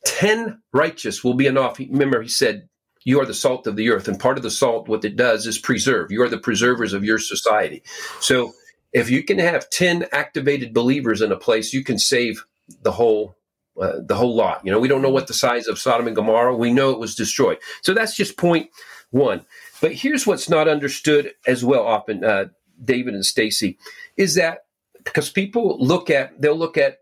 10 0.05 0.63
righteous 0.73 1.25
will 1.25 1.35
be 1.35 1.47
enough. 1.47 1.79
Remember, 1.79 2.23
He 2.23 2.29
said, 2.29 2.69
You 3.07 3.21
are 3.21 3.27
the 3.27 3.35
salt 3.35 3.67
of 3.67 3.77
the 3.77 3.91
earth. 3.91 4.09
And 4.09 4.21
part 4.21 4.37
of 4.37 4.43
the 4.43 4.51
salt, 4.51 4.89
what 4.89 5.05
it 5.05 5.17
does 5.17 5.47
is 5.47 5.59
preserve. 5.59 6.11
You 6.11 6.23
are 6.23 6.29
the 6.29 6.39
preservers 6.39 6.93
of 6.93 7.05
your 7.05 7.19
society. 7.19 7.83
So 8.21 8.53
if 8.93 9.09
you 9.09 9.23
can 9.23 9.39
have 9.39 9.71
10 9.71 10.07
activated 10.13 10.75
believers 10.75 11.23
in 11.23 11.33
a 11.33 11.37
place, 11.37 11.73
you 11.73 11.85
can 11.85 11.99
save 11.99 12.45
the 12.83 12.93
whole. 12.93 13.37
Uh, 13.81 14.01
the 14.07 14.15
whole 14.15 14.35
lot. 14.35 14.65
You 14.65 14.73
know, 14.73 14.81
we 14.81 14.89
don't 14.89 15.03
know 15.03 15.11
what 15.11 15.27
the 15.27 15.35
size 15.35 15.67
of 15.67 15.79
Sodom 15.79 16.07
and 16.07 16.17
Gomorrah. 16.17 16.57
We 16.57 16.73
know 16.73 16.93
it 16.93 16.99
was 16.99 17.15
destroyed. 17.15 17.59
So 17.83 17.93
that's 17.93 18.17
just 18.17 18.39
point 18.39 18.71
one. 19.11 19.45
But 19.83 19.93
here's 19.93 20.27
what's 20.27 20.49
not 20.49 20.67
understood 20.67 21.33
as 21.47 21.63
well, 21.63 21.87
often, 21.87 22.25
uh, 22.25 22.47
David 22.83 23.13
and 23.13 23.27
Stacy, 23.27 23.77
is 24.17 24.35
that 24.37 24.61
because 25.07 25.31
people 25.31 25.79
look 25.79 26.11
at 26.11 26.41
they'll 26.41 26.57
look 26.57 26.77
at 26.77 26.99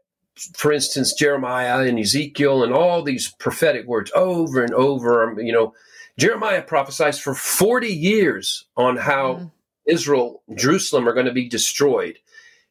for 0.54 0.72
instance 0.72 1.12
jeremiah 1.12 1.80
and 1.80 1.98
ezekiel 1.98 2.62
and 2.62 2.72
all 2.72 3.02
these 3.02 3.32
prophetic 3.38 3.86
words 3.86 4.12
over 4.14 4.62
and 4.62 4.74
over 4.74 5.34
you 5.38 5.52
know 5.52 5.72
jeremiah 6.18 6.62
prophesies 6.62 7.18
for 7.18 7.34
40 7.34 7.88
years 7.88 8.64
on 8.76 8.96
how 8.96 9.34
Mhm. 9.34 9.50
israel 9.86 10.42
jerusalem 10.54 11.08
are 11.08 11.12
going 11.12 11.26
to 11.26 11.32
be 11.32 11.48
destroyed 11.48 12.18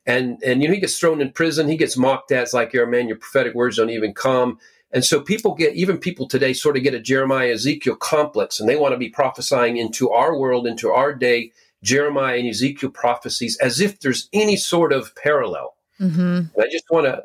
and 0.05 0.41
and 0.43 0.61
you 0.61 0.67
know 0.67 0.73
he 0.73 0.79
gets 0.79 0.97
thrown 0.99 1.21
in 1.21 1.31
prison 1.31 1.67
he 1.67 1.77
gets 1.77 1.97
mocked 1.97 2.31
at 2.31 2.43
it's 2.43 2.53
like 2.53 2.73
your 2.73 2.85
man 2.87 3.07
your 3.07 3.17
prophetic 3.17 3.53
words 3.53 3.77
don't 3.77 3.89
even 3.89 4.13
come 4.13 4.57
and 4.91 5.03
so 5.03 5.19
people 5.19 5.55
get 5.55 5.73
even 5.75 5.97
people 5.97 6.27
today 6.27 6.53
sort 6.53 6.77
of 6.77 6.83
get 6.83 6.93
a 6.93 6.99
jeremiah 6.99 7.51
ezekiel 7.51 7.95
complex 7.95 8.59
and 8.59 8.67
they 8.69 8.75
want 8.75 8.93
to 8.93 8.97
be 8.97 9.09
prophesying 9.09 9.77
into 9.77 10.09
our 10.09 10.37
world 10.37 10.65
into 10.65 10.91
our 10.91 11.13
day 11.13 11.51
jeremiah 11.83 12.37
and 12.39 12.47
ezekiel 12.47 12.89
prophecies 12.89 13.57
as 13.57 13.79
if 13.81 13.99
there's 13.99 14.29
any 14.33 14.55
sort 14.55 14.93
of 14.93 15.13
parallel 15.15 15.75
Mhm. 15.99 16.49
I 16.59 16.67
just 16.71 16.85
want 16.89 17.05
to, 17.05 17.23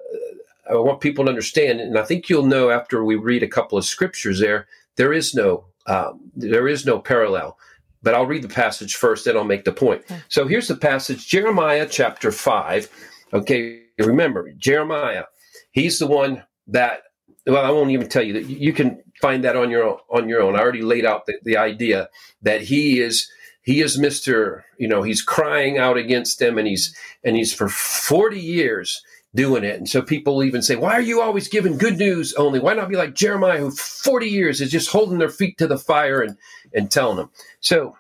I 0.71 0.75
want 0.75 1.01
people 1.01 1.25
to 1.25 1.31
understand, 1.31 1.81
and 1.81 1.99
I 1.99 2.05
think 2.05 2.29
you'll 2.29 2.45
know 2.45 2.69
after 2.71 3.03
we 3.03 3.17
read 3.17 3.43
a 3.43 3.49
couple 3.49 3.79
of 3.79 3.85
scriptures 3.87 4.39
there, 4.41 4.69
there 4.97 5.13
is 5.15 5.35
no, 5.35 5.65
um, 5.89 6.31
there 6.37 6.69
is 6.69 6.87
no 6.87 7.01
parallel. 7.01 7.59
But 8.01 8.15
I'll 8.15 8.27
read 8.27 8.43
the 8.43 8.49
passage 8.49 8.95
first, 8.95 9.25
then 9.25 9.37
I'll 9.37 9.43
make 9.43 9.65
the 9.65 9.73
point. 9.73 10.03
Okay. 10.05 10.21
So 10.29 10.47
here's 10.47 10.69
the 10.69 10.77
passage, 10.77 11.27
Jeremiah 11.27 11.89
chapter 11.91 12.31
five. 12.31 12.89
Okay, 13.33 13.83
remember 13.99 14.53
Jeremiah, 14.53 15.25
he's 15.73 15.99
the 15.99 16.07
one 16.07 16.45
that. 16.69 17.03
Well, 17.45 17.65
I 17.65 17.71
won't 17.71 17.91
even 17.91 18.09
tell 18.09 18.23
you 18.23 18.35
that. 18.35 18.47
You 18.47 18.73
can 18.73 19.03
find 19.21 19.43
that 19.43 19.57
on 19.57 19.71
your 19.71 19.83
own, 19.83 19.99
on 20.11 20.29
your 20.29 20.43
own. 20.43 20.55
I 20.55 20.61
already 20.61 20.83
laid 20.83 21.05
out 21.05 21.27
the, 21.27 21.39
the 21.43 21.57
idea 21.57 22.09
that 22.43 22.61
he 22.61 23.01
is 23.01 23.29
he 23.63 23.81
is 23.81 23.99
Mister. 23.99 24.65
You 24.79 24.87
know, 24.87 25.03
he's 25.03 25.23
crying 25.23 25.79
out 25.79 25.97
against 25.97 26.39
them, 26.39 26.59
and 26.59 26.69
he's 26.69 26.95
and 27.25 27.37
he's 27.37 27.53
for 27.53 27.69
forty 27.69 28.41
years 28.41 29.03
doing 29.35 29.65
it. 29.65 29.77
And 29.77 29.89
so 29.89 30.03
people 30.03 30.43
even 30.43 30.63
say, 30.63 30.77
Why 30.77 30.93
are 30.93 31.03
you 31.03 31.21
always 31.21 31.49
giving 31.49 31.79
good 31.79 31.99
news 31.99 32.35
only? 32.35 32.59
Why 32.59 32.75
not 32.75 32.89
be 32.89 32.97
like 32.97 33.15
Jeremiah, 33.15 33.59
who 33.59 33.71
40 33.71 34.27
years 34.27 34.61
is 34.61 34.71
just 34.71 34.91
holding 34.91 35.19
their 35.19 35.29
feet 35.29 35.59
to 35.59 35.67
the 35.67 35.79
fire 35.79 36.21
and, 36.21 36.37
and 36.73 36.91
telling 36.91 37.17
them? 37.17 37.31
So 37.61 37.97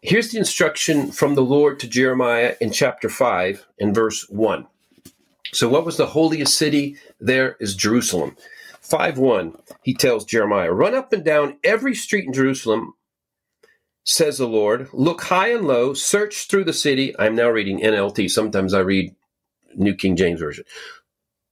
here's 0.00 0.30
the 0.30 0.38
instruction 0.38 1.10
from 1.12 1.34
the 1.34 1.42
Lord 1.42 1.80
to 1.80 1.88
Jeremiah 1.88 2.54
in 2.60 2.72
chapter 2.72 3.08
5 3.08 3.66
and 3.80 3.94
verse 3.94 4.28
1. 4.28 4.66
So, 5.52 5.68
what 5.68 5.84
was 5.84 5.98
the 5.98 6.06
holiest 6.06 6.54
city? 6.54 6.96
There 7.20 7.56
is 7.60 7.76
Jerusalem. 7.76 8.36
5 8.80 9.16
1, 9.18 9.56
he 9.82 9.94
tells 9.94 10.24
Jeremiah, 10.24 10.72
Run 10.72 10.94
up 10.94 11.12
and 11.12 11.24
down 11.24 11.58
every 11.62 11.94
street 11.94 12.26
in 12.26 12.32
Jerusalem, 12.32 12.94
says 14.04 14.38
the 14.38 14.48
Lord. 14.48 14.88
Look 14.92 15.22
high 15.22 15.52
and 15.52 15.66
low, 15.66 15.94
search 15.94 16.48
through 16.48 16.64
the 16.64 16.72
city. 16.72 17.14
I'm 17.18 17.36
now 17.36 17.48
reading 17.48 17.80
NLT. 17.80 18.30
Sometimes 18.30 18.74
I 18.74 18.80
read 18.80 19.14
New 19.74 19.94
King 19.94 20.16
James 20.16 20.40
Version. 20.40 20.64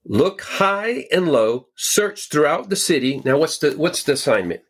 Look 0.04 0.40
high 0.42 1.06
and 1.12 1.28
low, 1.28 1.68
search 1.76 2.30
throughout 2.30 2.70
the 2.70 2.76
city. 2.76 3.20
Now, 3.24 3.38
what's 3.38 3.58
the 3.58 3.72
what's 3.72 4.02
the 4.02 4.12
assignment? 4.12 4.62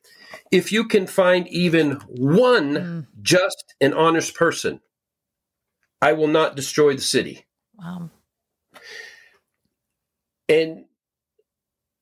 If 0.50 0.72
you 0.72 0.84
can 0.84 1.06
find 1.06 1.46
even 1.48 1.92
one 2.08 2.74
Mm. 2.74 3.06
just 3.22 3.74
and 3.80 3.94
honest 3.94 4.34
person, 4.34 4.80
I 6.02 6.12
will 6.14 6.26
not 6.26 6.56
destroy 6.56 6.94
the 6.94 7.02
city. 7.02 7.46
Wow. 7.78 8.10
And 10.48 10.86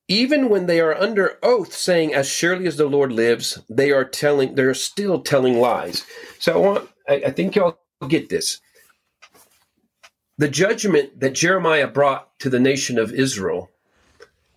even 0.08 0.48
when 0.48 0.66
they 0.66 0.80
are 0.80 0.94
under 0.94 1.38
oath 1.42 1.74
saying, 1.74 2.14
as 2.14 2.28
surely 2.28 2.66
as 2.66 2.78
the 2.78 2.86
Lord 2.86 3.12
lives, 3.12 3.58
they 3.68 3.92
are 3.92 4.04
telling, 4.06 4.54
they're 4.54 4.72
still 4.72 5.20
telling 5.20 5.60
lies. 5.60 6.04
So 6.38 6.54
I 6.54 6.56
want, 6.56 6.88
I, 7.08 7.14
I 7.26 7.30
think 7.30 7.54
y'all 7.56 7.78
get 8.08 8.30
this. 8.30 8.60
The 10.38 10.48
judgment 10.48 11.20
that 11.20 11.34
Jeremiah 11.34 11.88
brought 11.88 12.38
to 12.38 12.48
the 12.48 12.60
nation 12.60 12.98
of 12.98 13.12
Israel 13.12 13.70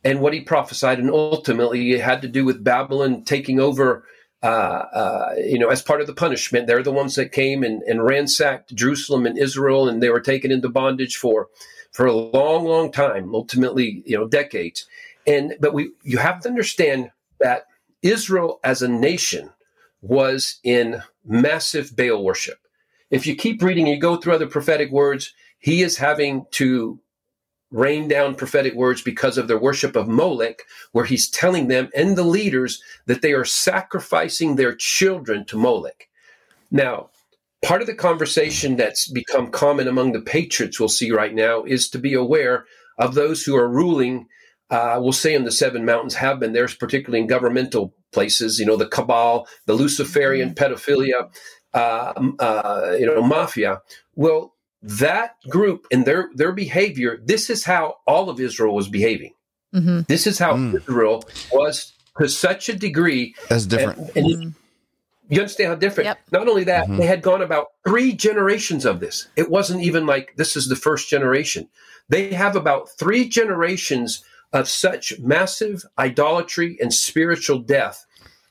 and 0.03 0.21
what 0.21 0.33
he 0.33 0.41
prophesied, 0.41 0.99
and 0.99 1.09
ultimately 1.09 1.91
it 1.91 2.01
had 2.01 2.21
to 2.21 2.27
do 2.27 2.45
with 2.45 2.63
Babylon 2.63 3.23
taking 3.23 3.59
over 3.59 4.03
uh, 4.43 4.47
uh, 4.93 5.35
you 5.37 5.59
know, 5.59 5.69
as 5.69 5.83
part 5.83 6.01
of 6.01 6.07
the 6.07 6.13
punishment. 6.13 6.65
They're 6.65 6.81
the 6.81 6.91
ones 6.91 7.13
that 7.15 7.31
came 7.31 7.63
and, 7.63 7.83
and 7.83 8.03
ransacked 8.03 8.73
Jerusalem 8.73 9.27
and 9.27 9.37
Israel, 9.37 9.87
and 9.87 10.01
they 10.01 10.09
were 10.09 10.19
taken 10.19 10.51
into 10.51 10.69
bondage 10.69 11.15
for 11.15 11.49
for 11.91 12.05
a 12.05 12.13
long, 12.13 12.65
long 12.65 12.91
time, 12.91 13.35
ultimately, 13.35 14.01
you 14.05 14.17
know, 14.17 14.27
decades. 14.27 14.87
And 15.27 15.55
but 15.59 15.73
we 15.73 15.91
you 16.03 16.17
have 16.17 16.41
to 16.41 16.49
understand 16.49 17.11
that 17.39 17.67
Israel 18.01 18.59
as 18.63 18.81
a 18.81 18.87
nation 18.87 19.51
was 20.01 20.59
in 20.63 21.03
massive 21.23 21.95
Baal 21.95 22.23
worship. 22.23 22.57
If 23.11 23.27
you 23.27 23.35
keep 23.35 23.61
reading, 23.61 23.85
you 23.85 23.99
go 23.99 24.15
through 24.15 24.33
other 24.33 24.47
prophetic 24.47 24.89
words, 24.89 25.35
he 25.61 25.81
is 25.81 25.97
having 25.97 26.45
to 26.51 26.99
rain 27.71 28.07
down 28.09 28.35
prophetic 28.35 28.73
words 28.73 29.01
because 29.01 29.37
of 29.37 29.47
their 29.47 29.57
worship 29.57 29.95
of 29.95 30.07
Molech, 30.07 30.63
where 30.91 31.05
he's 31.05 31.29
telling 31.29 31.69
them 31.69 31.89
and 31.95 32.17
the 32.17 32.23
leaders 32.23 32.83
that 33.05 33.21
they 33.21 33.31
are 33.31 33.45
sacrificing 33.45 34.55
their 34.55 34.75
children 34.75 35.45
to 35.45 35.57
Molech. 35.57 36.09
Now, 36.69 37.09
part 37.63 37.81
of 37.81 37.87
the 37.87 37.95
conversation 37.95 38.75
that's 38.75 39.09
become 39.09 39.51
common 39.51 39.87
among 39.87 40.11
the 40.11 40.21
patriots 40.21 40.79
we'll 40.79 40.89
see 40.89 41.11
right 41.11 41.33
now 41.33 41.63
is 41.63 41.89
to 41.89 41.97
be 41.97 42.13
aware 42.13 42.65
of 42.97 43.13
those 43.13 43.43
who 43.43 43.55
are 43.55 43.69
ruling. 43.69 44.27
Uh, 44.69 44.97
we'll 45.01 45.13
say 45.13 45.33
in 45.33 45.45
the 45.45 45.51
seven 45.51 45.85
mountains 45.85 46.15
have 46.15 46.39
been 46.39 46.53
there, 46.53 46.67
particularly 46.67 47.21
in 47.21 47.27
governmental 47.27 47.93
places. 48.11 48.59
You 48.59 48.65
know, 48.65 48.77
the 48.77 48.87
cabal, 48.87 49.47
the 49.65 49.73
Luciferian 49.73 50.53
mm-hmm. 50.53 50.73
pedophilia, 50.73 51.29
uh, 51.73 52.31
uh, 52.39 52.95
you 52.99 53.05
know, 53.05 53.21
mafia. 53.21 53.81
Well, 54.15 54.50
that 54.81 55.35
group 55.49 55.85
and 55.91 56.05
their 56.05 56.29
their 56.33 56.51
behavior 56.51 57.19
this 57.23 57.49
is 57.49 57.63
how 57.63 57.95
all 58.07 58.29
of 58.29 58.39
israel 58.39 58.73
was 58.73 58.87
behaving 58.87 59.33
mm-hmm. 59.73 60.01
this 60.07 60.25
is 60.25 60.39
how 60.39 60.53
mm. 60.53 60.75
israel 60.75 61.23
was 61.51 61.93
to 62.17 62.27
such 62.27 62.67
a 62.67 62.75
degree 62.75 63.35
that's 63.47 63.65
different 63.65 63.99
and, 63.99 64.17
and 64.17 64.25
mm-hmm. 64.25 64.49
you 65.29 65.39
understand 65.39 65.69
how 65.69 65.75
different 65.75 66.05
yep. 66.05 66.19
not 66.31 66.47
only 66.47 66.63
that 66.63 66.85
mm-hmm. 66.85 66.97
they 66.97 67.05
had 67.05 67.21
gone 67.21 67.41
about 67.41 67.67
three 67.87 68.11
generations 68.13 68.85
of 68.85 68.99
this 68.99 69.27
it 69.35 69.51
wasn't 69.51 69.81
even 69.81 70.07
like 70.07 70.33
this 70.37 70.55
is 70.55 70.67
the 70.67 70.75
first 70.75 71.07
generation 71.09 71.69
they 72.09 72.33
have 72.33 72.55
about 72.55 72.89
three 72.89 73.29
generations 73.29 74.23
of 74.51 74.67
such 74.67 75.13
massive 75.19 75.85
idolatry 75.99 76.75
and 76.81 76.91
spiritual 76.91 77.59
death 77.59 78.07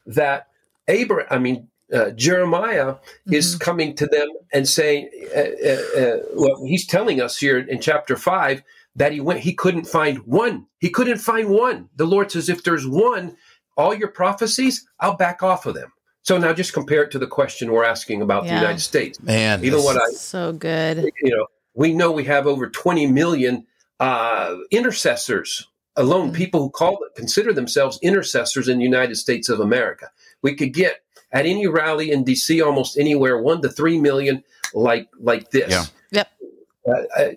that 0.06 0.46
abraham 0.86 1.26
i 1.30 1.38
mean 1.38 1.66
uh, 1.92 2.10
Jeremiah 2.10 2.94
mm-hmm. 2.94 3.34
is 3.34 3.56
coming 3.56 3.94
to 3.96 4.06
them 4.06 4.28
and 4.52 4.68
saying, 4.68 5.10
uh, 5.34 5.40
uh, 5.40 6.00
uh, 6.00 6.16
well, 6.34 6.64
he's 6.64 6.86
telling 6.86 7.20
us 7.20 7.38
here 7.38 7.58
in 7.58 7.80
chapter 7.80 8.16
five 8.16 8.62
that 8.96 9.12
he 9.12 9.20
went, 9.20 9.40
he 9.40 9.54
couldn't 9.54 9.84
find 9.84 10.18
one. 10.18 10.66
He 10.78 10.90
couldn't 10.90 11.18
find 11.18 11.48
one. 11.48 11.88
The 11.96 12.06
Lord 12.06 12.30
says, 12.30 12.48
if 12.48 12.64
there's 12.64 12.86
one, 12.86 13.36
all 13.76 13.94
your 13.94 14.08
prophecies, 14.08 14.86
I'll 14.98 15.16
back 15.16 15.42
off 15.42 15.66
of 15.66 15.74
them. 15.74 15.92
So 16.22 16.36
now 16.36 16.52
just 16.52 16.72
compare 16.72 17.02
it 17.02 17.10
to 17.12 17.18
the 17.18 17.26
question 17.26 17.72
we're 17.72 17.84
asking 17.84 18.20
about 18.20 18.44
yeah. 18.44 18.54
the 18.54 18.60
United 18.60 18.80
States. 18.80 19.20
Man, 19.22 19.64
even 19.64 19.82
what 19.82 19.96
I 19.96 20.12
so 20.12 20.52
good. 20.52 21.10
You 21.22 21.36
know, 21.36 21.46
we 21.74 21.94
know 21.94 22.12
we 22.12 22.24
have 22.24 22.46
over 22.46 22.68
20 22.68 23.06
million 23.06 23.66
uh, 24.00 24.56
intercessors 24.70 25.66
alone, 25.96 26.28
mm-hmm. 26.28 26.36
people 26.36 26.60
who 26.60 26.70
call 26.70 26.98
consider 27.16 27.52
themselves 27.52 27.98
intercessors 28.02 28.68
in 28.68 28.78
the 28.78 28.84
United 28.84 29.16
States 29.16 29.48
of 29.48 29.60
America. 29.60 30.10
We 30.42 30.54
could 30.54 30.74
get 30.74 31.00
at 31.32 31.46
any 31.46 31.66
rally 31.66 32.10
in 32.10 32.24
DC, 32.24 32.64
almost 32.64 32.98
anywhere, 32.98 33.40
one 33.40 33.62
to 33.62 33.68
three 33.68 33.98
million, 33.98 34.42
like 34.74 35.08
like 35.18 35.50
this. 35.50 35.70
Yeah. 35.70 35.84
Yep. 36.10 36.28
Uh, 36.88 37.20
uh, 37.20 37.30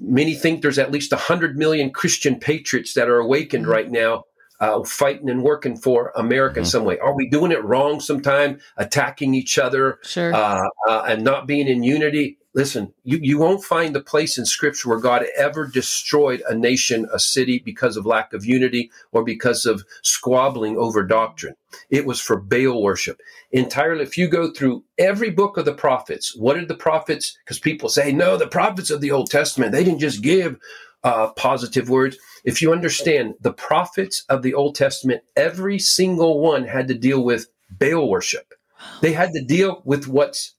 many 0.00 0.34
think 0.34 0.62
there's 0.62 0.78
at 0.78 0.90
least 0.90 1.12
hundred 1.12 1.56
million 1.56 1.90
Christian 1.90 2.38
patriots 2.38 2.94
that 2.94 3.08
are 3.08 3.18
awakened 3.18 3.64
mm-hmm. 3.64 3.72
right 3.72 3.90
now, 3.90 4.24
uh, 4.60 4.82
fighting 4.84 5.28
and 5.28 5.42
working 5.42 5.76
for 5.76 6.12
America 6.16 6.54
mm-hmm. 6.54 6.60
in 6.60 6.66
some 6.66 6.84
way. 6.84 6.98
Are 6.98 7.14
we 7.14 7.28
doing 7.28 7.52
it 7.52 7.62
wrong? 7.64 8.00
Sometime 8.00 8.60
attacking 8.76 9.34
each 9.34 9.58
other, 9.58 9.98
sure. 10.02 10.34
Uh, 10.34 10.68
uh, 10.88 11.04
and 11.08 11.22
not 11.22 11.46
being 11.46 11.68
in 11.68 11.82
unity. 11.82 12.38
Listen, 12.54 12.94
you, 13.04 13.18
you 13.20 13.38
won't 13.38 13.62
find 13.62 13.94
the 13.94 14.00
place 14.00 14.38
in 14.38 14.46
Scripture 14.46 14.88
where 14.88 14.98
God 14.98 15.26
ever 15.36 15.66
destroyed 15.66 16.42
a 16.48 16.54
nation, 16.54 17.06
a 17.12 17.18
city, 17.18 17.58
because 17.58 17.98
of 17.98 18.06
lack 18.06 18.32
of 18.32 18.46
unity 18.46 18.90
or 19.12 19.22
because 19.22 19.66
of 19.66 19.84
squabbling 20.02 20.78
over 20.78 21.02
doctrine. 21.02 21.54
It 21.90 22.06
was 22.06 22.18
for 22.18 22.40
Baal 22.40 22.82
worship. 22.82 23.20
Entirely, 23.52 24.04
if 24.04 24.16
you 24.16 24.26
go 24.26 24.50
through 24.50 24.84
every 24.96 25.28
book 25.28 25.58
of 25.58 25.66
the 25.66 25.74
prophets, 25.74 26.34
what 26.34 26.54
did 26.54 26.68
the 26.68 26.74
prophets? 26.74 27.36
Because 27.44 27.58
people 27.58 27.90
say, 27.90 28.10
no, 28.10 28.38
the 28.38 28.46
prophets 28.46 28.90
of 28.90 29.02
the 29.02 29.10
Old 29.10 29.30
Testament, 29.30 29.72
they 29.72 29.84
didn't 29.84 30.00
just 30.00 30.22
give 30.22 30.56
uh, 31.06 31.30
positive 31.34 31.88
words. 31.88 32.18
If 32.44 32.60
you 32.60 32.72
understand 32.72 33.34
the 33.40 33.52
prophets 33.52 34.24
of 34.28 34.42
the 34.42 34.54
Old 34.54 34.74
Testament, 34.74 35.22
every 35.36 35.78
single 35.78 36.40
one 36.40 36.64
had 36.64 36.88
to 36.88 36.94
deal 36.94 37.22
with 37.24 37.46
Baal 37.70 38.10
worship. 38.10 38.52
They 39.00 39.12
had 39.12 39.32
to 39.32 39.42
deal 39.42 39.82
with 39.84 40.08
what's 40.08 40.54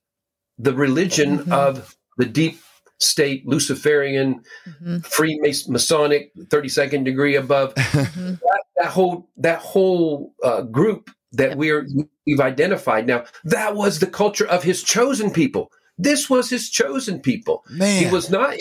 the 0.57 0.73
religion 0.73 1.39
mm-hmm. 1.39 1.51
of 1.51 1.95
the 2.17 2.25
deep 2.25 2.59
state 2.99 3.45
Luciferian, 3.45 4.41
mm-hmm. 4.65 4.97
Freemasonic, 4.99 6.29
thirty 6.49 6.69
second 6.69 7.03
degree 7.03 7.35
above. 7.35 7.75
Mm-hmm. 7.75 8.35
That, 8.35 8.63
that, 8.77 8.87
whole 8.87 9.29
that 9.37 9.59
whole 9.59 10.33
uh, 10.43 10.61
group 10.61 11.09
that 11.33 11.49
yep. 11.49 11.57
we're 11.57 11.87
we've 12.25 12.39
identified 12.39 13.05
now. 13.05 13.25
That 13.43 13.75
was 13.75 13.99
the 13.99 14.07
culture 14.07 14.47
of 14.47 14.63
his 14.63 14.81
chosen 14.81 15.29
people. 15.29 15.71
This 15.97 16.29
was 16.29 16.49
his 16.49 16.69
chosen 16.69 17.19
people. 17.19 17.65
Man. 17.69 18.03
He 18.03 18.09
was 18.09 18.29
not. 18.29 18.55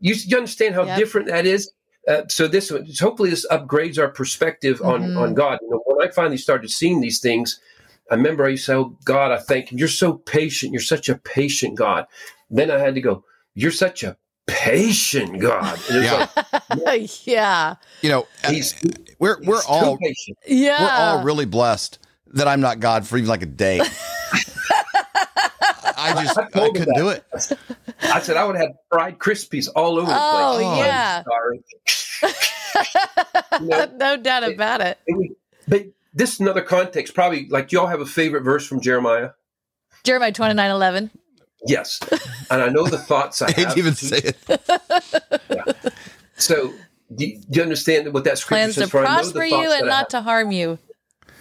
You, 0.00 0.14
you 0.14 0.36
understand 0.36 0.74
how 0.74 0.84
yep. 0.84 0.98
different 0.98 1.28
that 1.28 1.46
is. 1.46 1.70
Uh, 2.08 2.22
so 2.28 2.48
this 2.48 2.72
hopefully 2.98 3.30
this 3.30 3.46
upgrades 3.50 3.98
our 3.98 4.08
perspective 4.08 4.80
on 4.82 5.02
mm-hmm. 5.02 5.18
on 5.18 5.34
God. 5.34 5.58
You 5.62 5.70
know, 5.70 5.82
when 5.84 6.06
I 6.06 6.10
finally 6.10 6.38
started 6.38 6.70
seeing 6.70 7.00
these 7.00 7.20
things, 7.20 7.60
I 8.10 8.14
remember 8.14 8.44
I 8.44 8.50
used 8.50 8.64
to 8.66 8.72
say, 8.72 8.76
"Oh 8.76 8.96
God, 9.04 9.32
I 9.32 9.38
thank 9.38 9.70
you. 9.70 9.78
You're 9.78 9.88
so 9.88 10.14
patient. 10.14 10.72
You're 10.72 10.80
such 10.80 11.08
a 11.08 11.16
patient 11.16 11.76
God." 11.76 12.06
Then 12.48 12.70
I 12.70 12.78
had 12.78 12.94
to 12.94 13.00
go, 13.00 13.24
"You're 13.54 13.70
such 13.70 14.02
a 14.02 14.16
patient 14.46 15.40
God." 15.40 15.78
yeah. 15.90 16.26
Like, 16.74 17.26
yeah. 17.26 17.74
You 18.00 18.08
know, 18.08 18.26
he's, 18.48 18.74
we're 19.18 19.38
we're 19.44 19.62
all 19.68 19.98
patient. 19.98 20.38
yeah. 20.46 20.82
We're 20.82 21.18
all 21.18 21.24
really 21.24 21.46
blessed 21.46 21.98
that 22.32 22.48
I'm 22.48 22.60
not 22.60 22.80
God 22.80 23.06
for 23.06 23.18
even 23.18 23.28
like 23.28 23.42
a 23.42 23.46
day. 23.46 23.80
I 25.96 26.24
just 26.24 26.38
I, 26.38 26.42
I 26.44 26.70
couldn't 26.70 26.96
do 26.96 27.10
it. 27.10 27.24
I 28.02 28.20
said 28.20 28.36
I 28.36 28.44
would 28.44 28.56
have 28.56 28.70
fried 28.88 29.18
Krispies 29.18 29.68
all 29.74 29.98
over 29.98 30.06
the 30.06 30.16
oh, 30.16 30.54
place. 30.56 30.66
Oh 30.66 30.76
yeah. 30.76 31.22
you 33.60 33.66
know, 33.66 33.92
no 33.96 34.16
doubt 34.16 34.44
about 34.44 34.80
it. 34.80 34.98
it. 35.06 35.36
But 35.68 35.86
this 36.14 36.34
is 36.34 36.40
another 36.40 36.62
context. 36.62 37.14
Probably 37.14 37.48
like 37.48 37.72
y'all 37.72 37.86
have 37.86 38.00
a 38.00 38.06
favorite 38.06 38.42
verse 38.42 38.66
from 38.66 38.80
Jeremiah? 38.80 39.30
Jeremiah 40.04 40.32
twenty 40.32 40.54
nine 40.54 40.70
eleven. 40.70 41.10
Yes, 41.66 42.00
and 42.50 42.62
I 42.62 42.68
know 42.68 42.86
the 42.86 42.98
thoughts 42.98 43.42
I, 43.42 43.46
I 43.48 43.52
hate 43.52 43.76
even 43.76 43.94
say 43.94 44.18
it. 44.18 44.36
yeah. 45.50 45.64
So 46.36 46.72
do 47.14 47.26
you, 47.26 47.38
do 47.38 47.58
you, 47.58 47.62
understand 47.62 48.12
what 48.14 48.24
that 48.24 48.38
scripture 48.38 48.62
Plans 48.62 48.74
says? 48.76 48.90
to 48.90 48.98
prosper 48.98 49.44
you 49.44 49.72
and 49.72 49.86
not 49.86 50.10
to 50.10 50.22
harm 50.22 50.52
you. 50.52 50.78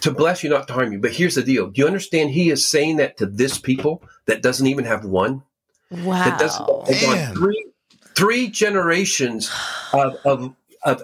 To 0.01 0.11
bless 0.11 0.43
you, 0.43 0.49
not 0.49 0.67
to 0.67 0.73
harm 0.73 0.91
you. 0.91 0.99
But 0.99 1.11
here's 1.11 1.35
the 1.35 1.43
deal: 1.43 1.67
Do 1.67 1.81
you 1.81 1.87
understand? 1.87 2.31
He 2.31 2.49
is 2.49 2.67
saying 2.67 2.97
that 2.97 3.17
to 3.17 3.25
this 3.25 3.57
people 3.57 4.03
that 4.25 4.41
doesn't 4.41 4.67
even 4.67 4.85
have 4.85 5.05
one. 5.05 5.43
Wow! 5.91 6.23
That 6.23 6.39
doesn't. 6.39 6.85
They've 6.85 7.01
gone 7.01 7.35
three 7.35 7.65
three 8.15 8.47
generations 8.49 9.51
of, 9.93 10.15
of 10.25 10.53
of 10.83 11.03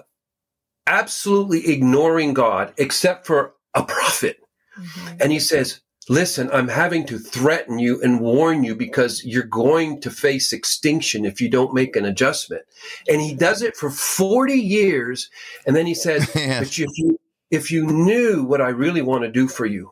absolutely 0.86 1.68
ignoring 1.72 2.34
God, 2.34 2.72
except 2.76 3.26
for 3.26 3.54
a 3.74 3.82
prophet. 3.82 4.38
Mm-hmm. 4.78 5.16
And 5.20 5.32
he 5.32 5.40
says, 5.40 5.80
Listen, 6.08 6.48
I'm 6.52 6.68
having 6.68 7.04
to 7.06 7.18
threaten 7.18 7.80
you 7.80 8.00
and 8.00 8.20
warn 8.20 8.62
you 8.62 8.76
because 8.76 9.24
you're 9.24 9.42
going 9.42 10.00
to 10.02 10.10
face 10.10 10.52
extinction 10.52 11.24
if 11.24 11.40
you 11.40 11.48
don't 11.48 11.74
make 11.74 11.96
an 11.96 12.04
adjustment. 12.04 12.62
And 13.08 13.20
he 13.20 13.34
does 13.34 13.60
it 13.60 13.76
for 13.76 13.90
40 13.90 14.54
years. 14.54 15.28
And 15.66 15.74
then 15.74 15.84
he 15.84 15.94
says, 15.94 16.24
But 16.34 16.62
if 16.62 16.78
you, 16.78 17.18
if 17.50 17.72
you 17.72 17.84
knew 17.86 18.44
what 18.44 18.60
I 18.60 18.68
really 18.68 19.02
want 19.02 19.24
to 19.24 19.30
do 19.32 19.48
for 19.48 19.66
you, 19.66 19.90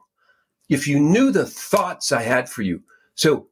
if 0.68 0.86
you 0.86 1.00
knew 1.00 1.32
the 1.32 1.46
thoughts 1.46 2.12
I 2.12 2.22
had 2.22 2.48
for 2.48 2.62
you. 2.62 2.84
So 3.16 3.48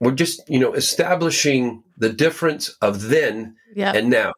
we're 0.00 0.12
just, 0.12 0.48
you 0.48 0.58
know, 0.58 0.74
establishing 0.74 1.82
the 1.96 2.10
difference 2.10 2.68
of 2.82 3.08
then 3.08 3.56
yep. 3.74 3.94
and 3.94 4.10
now. 4.10 4.32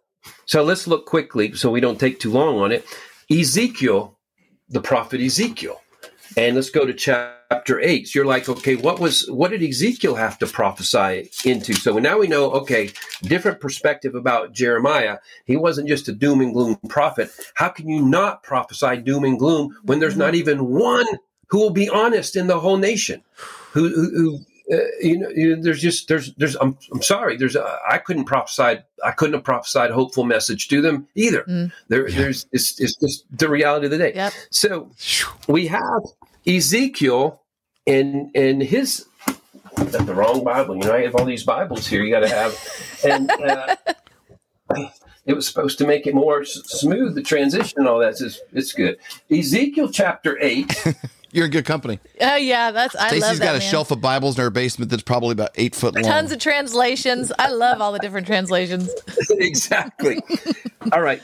So 0.46 0.62
let's 0.62 0.86
look 0.86 1.06
quickly 1.06 1.54
so 1.54 1.70
we 1.70 1.80
don't 1.80 2.00
take 2.00 2.20
too 2.20 2.30
long 2.30 2.58
on 2.58 2.72
it. 2.72 2.84
Ezekiel, 3.30 4.18
the 4.68 4.80
prophet 4.80 5.20
Ezekiel. 5.20 5.80
And 6.36 6.54
let's 6.54 6.70
go 6.70 6.86
to 6.86 6.92
chapter 6.92 7.80
eight. 7.80 8.08
So 8.08 8.18
you're 8.18 8.26
like, 8.26 8.48
okay, 8.48 8.76
what 8.76 9.00
was 9.00 9.26
what 9.30 9.50
did 9.50 9.62
Ezekiel 9.62 10.14
have 10.14 10.38
to 10.38 10.46
prophesy 10.46 11.30
into? 11.44 11.72
So 11.72 11.98
now 11.98 12.18
we 12.18 12.28
know, 12.28 12.50
okay, 12.52 12.90
different 13.22 13.60
perspective 13.60 14.14
about 14.14 14.52
Jeremiah. 14.52 15.18
He 15.46 15.56
wasn't 15.56 15.88
just 15.88 16.08
a 16.08 16.12
doom 16.12 16.40
and 16.40 16.52
gloom 16.52 16.76
prophet. 16.88 17.30
How 17.54 17.70
can 17.70 17.88
you 17.88 18.02
not 18.02 18.42
prophesy 18.42 18.98
doom 18.98 19.24
and 19.24 19.38
gloom 19.38 19.76
when 19.84 19.98
there's 19.98 20.12
mm-hmm. 20.12 20.20
not 20.20 20.34
even 20.34 20.66
one 20.66 21.06
who 21.48 21.58
will 21.58 21.70
be 21.70 21.88
honest 21.88 22.36
in 22.36 22.46
the 22.46 22.60
whole 22.60 22.76
nation? 22.76 23.22
Who, 23.72 23.88
who, 23.88 24.10
who 24.10 24.40
uh, 24.70 24.76
you, 25.00 25.18
know, 25.18 25.28
you 25.30 25.56
know, 25.56 25.62
there's 25.62 25.80
just 25.80 26.08
there's 26.08 26.34
there's 26.34 26.54
I'm, 26.56 26.76
I'm 26.92 27.02
sorry 27.02 27.37
there's 27.37 27.56
uh, 27.56 27.78
I 27.88 27.98
couldn't 27.98 28.25
prophesy 28.25 28.82
I 29.04 29.10
couldn't 29.12 29.34
have 29.34 29.44
prophesied 29.44 29.90
a 29.90 29.94
hopeful 29.94 30.25
message 30.25 30.68
to 30.68 30.82
them 30.82 31.08
either. 31.14 31.42
Mm. 31.44 31.72
There 31.88 32.08
yeah. 32.08 32.18
there's 32.18 32.46
it's, 32.52 32.78
it's 32.80 32.96
just 32.96 33.25
the 33.30 33.48
reality 33.48 33.87
of 33.87 33.92
the 33.92 33.98
day. 33.98 34.12
Yep. 34.14 34.32
So 34.50 34.90
we 35.46 35.68
have 35.68 36.02
Ezekiel 36.46 37.42
and 37.87 38.30
and 38.34 38.62
his 38.62 39.06
that's 39.76 40.04
the 40.04 40.14
wrong 40.14 40.44
Bible. 40.44 40.76
You 40.76 40.84
know, 40.84 40.94
I 40.94 41.02
have 41.02 41.14
all 41.14 41.25
these 41.25 41.44
Bibles 41.44 41.87
here. 41.87 42.02
You 42.02 42.10
got 42.10 42.20
to 42.20 42.28
have, 42.28 42.58
and 43.04 43.30
uh, 43.30 43.76
it 45.25 45.34
was 45.34 45.46
supposed 45.46 45.78
to 45.78 45.87
make 45.87 46.06
it 46.06 46.14
more 46.14 46.42
s- 46.42 46.60
smooth 46.66 47.14
the 47.14 47.22
transition 47.22 47.78
and 47.78 47.88
all 47.88 48.00
that. 48.00 48.20
It's, 48.20 48.40
it's 48.52 48.72
good. 48.72 48.98
Ezekiel 49.30 49.90
chapter 49.90 50.38
eight. 50.40 50.84
You're 51.32 51.44
in 51.47 51.50
good 51.50 51.66
company. 51.66 52.00
Oh 52.20 52.37
yeah, 52.37 52.70
that's 52.70 52.97
I 52.97 53.08
Stacy's 53.08 53.23
love 53.23 53.38
that. 53.38 53.44
got 53.44 53.56
a 53.56 53.58
man. 53.58 53.70
shelf 53.70 53.90
of 53.90 54.00
Bibles 54.00 54.38
in 54.38 54.44
her 54.44 54.50
basement 54.50 54.90
that's 54.90 55.02
probably 55.02 55.32
about 55.32 55.50
eight 55.56 55.75
foot 55.75 55.94
long. 55.94 56.04
Tons 56.04 56.32
of 56.32 56.38
translations. 56.38 57.32
I 57.38 57.50
love 57.50 57.80
all 57.80 57.92
the 57.92 57.99
different 57.99 58.26
translations. 58.26 58.90
exactly. 59.30 60.20
all 60.92 61.02
right. 61.02 61.23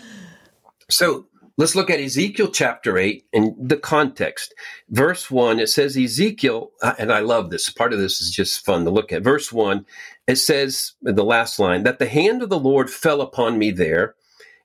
So 0.90 1.26
let's 1.56 1.74
look 1.74 1.90
at 1.90 2.00
Ezekiel 2.00 2.48
chapter 2.48 2.98
8 2.98 3.24
and 3.32 3.54
the 3.58 3.76
context. 3.76 4.54
Verse 4.90 5.30
1, 5.30 5.60
it 5.60 5.68
says 5.68 5.96
Ezekiel, 5.96 6.70
uh, 6.82 6.94
and 6.98 7.12
I 7.12 7.20
love 7.20 7.50
this. 7.50 7.70
Part 7.70 7.92
of 7.92 7.98
this 7.98 8.20
is 8.20 8.30
just 8.30 8.64
fun 8.64 8.84
to 8.84 8.90
look 8.90 9.12
at. 9.12 9.22
Verse 9.22 9.52
1, 9.52 9.86
it 10.26 10.36
says, 10.36 10.92
the 11.02 11.24
last 11.24 11.58
line, 11.58 11.84
that 11.84 11.98
the 11.98 12.06
hand 12.06 12.42
of 12.42 12.48
the 12.50 12.58
Lord 12.58 12.90
fell 12.90 13.20
upon 13.20 13.58
me 13.58 13.70
there. 13.70 14.14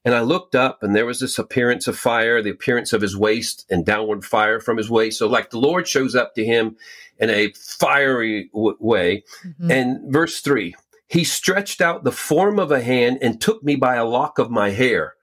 And 0.06 0.15
I 0.15 0.22
looked 0.22 0.56
up, 0.56 0.82
and 0.82 0.96
there 0.96 1.06
was 1.06 1.20
this 1.20 1.38
appearance 1.38 1.88
of 1.88 1.98
fire, 1.98 2.41
the 2.41 2.50
appearance 2.50 2.94
of 2.94 3.01
his 3.01 3.18
waist, 3.18 3.65
and 3.70 3.86
downward 3.86 4.24
fire 4.24 4.60
from 4.60 4.77
his 4.77 4.89
waist. 4.89 5.20
So, 5.20 5.27
like 5.27 5.50
the 5.50 5.60
Lord 5.60 5.88
shows 5.88 6.15
up 6.15 6.36
to 6.36 6.46
him 6.46 6.77
in 7.20 7.29
a 7.29 7.51
fiery 7.51 8.50
w- 8.53 8.77
way. 8.79 9.24
Mm-hmm. 9.46 9.72
And 9.72 10.13
verse 10.13 10.39
3 10.39 10.75
He 11.08 11.24
stretched 11.24 11.82
out 11.82 12.03
the 12.03 12.12
form 12.12 12.60
of 12.60 12.72
a 12.72 12.82
hand 12.82 13.20
and 13.22 13.41
took 13.41 13.62
me 13.63 13.75
by 13.75 13.96
a 13.96 14.06
lock 14.06 14.39
of 14.39 14.50
my 14.50 14.70
hair. 14.70 15.15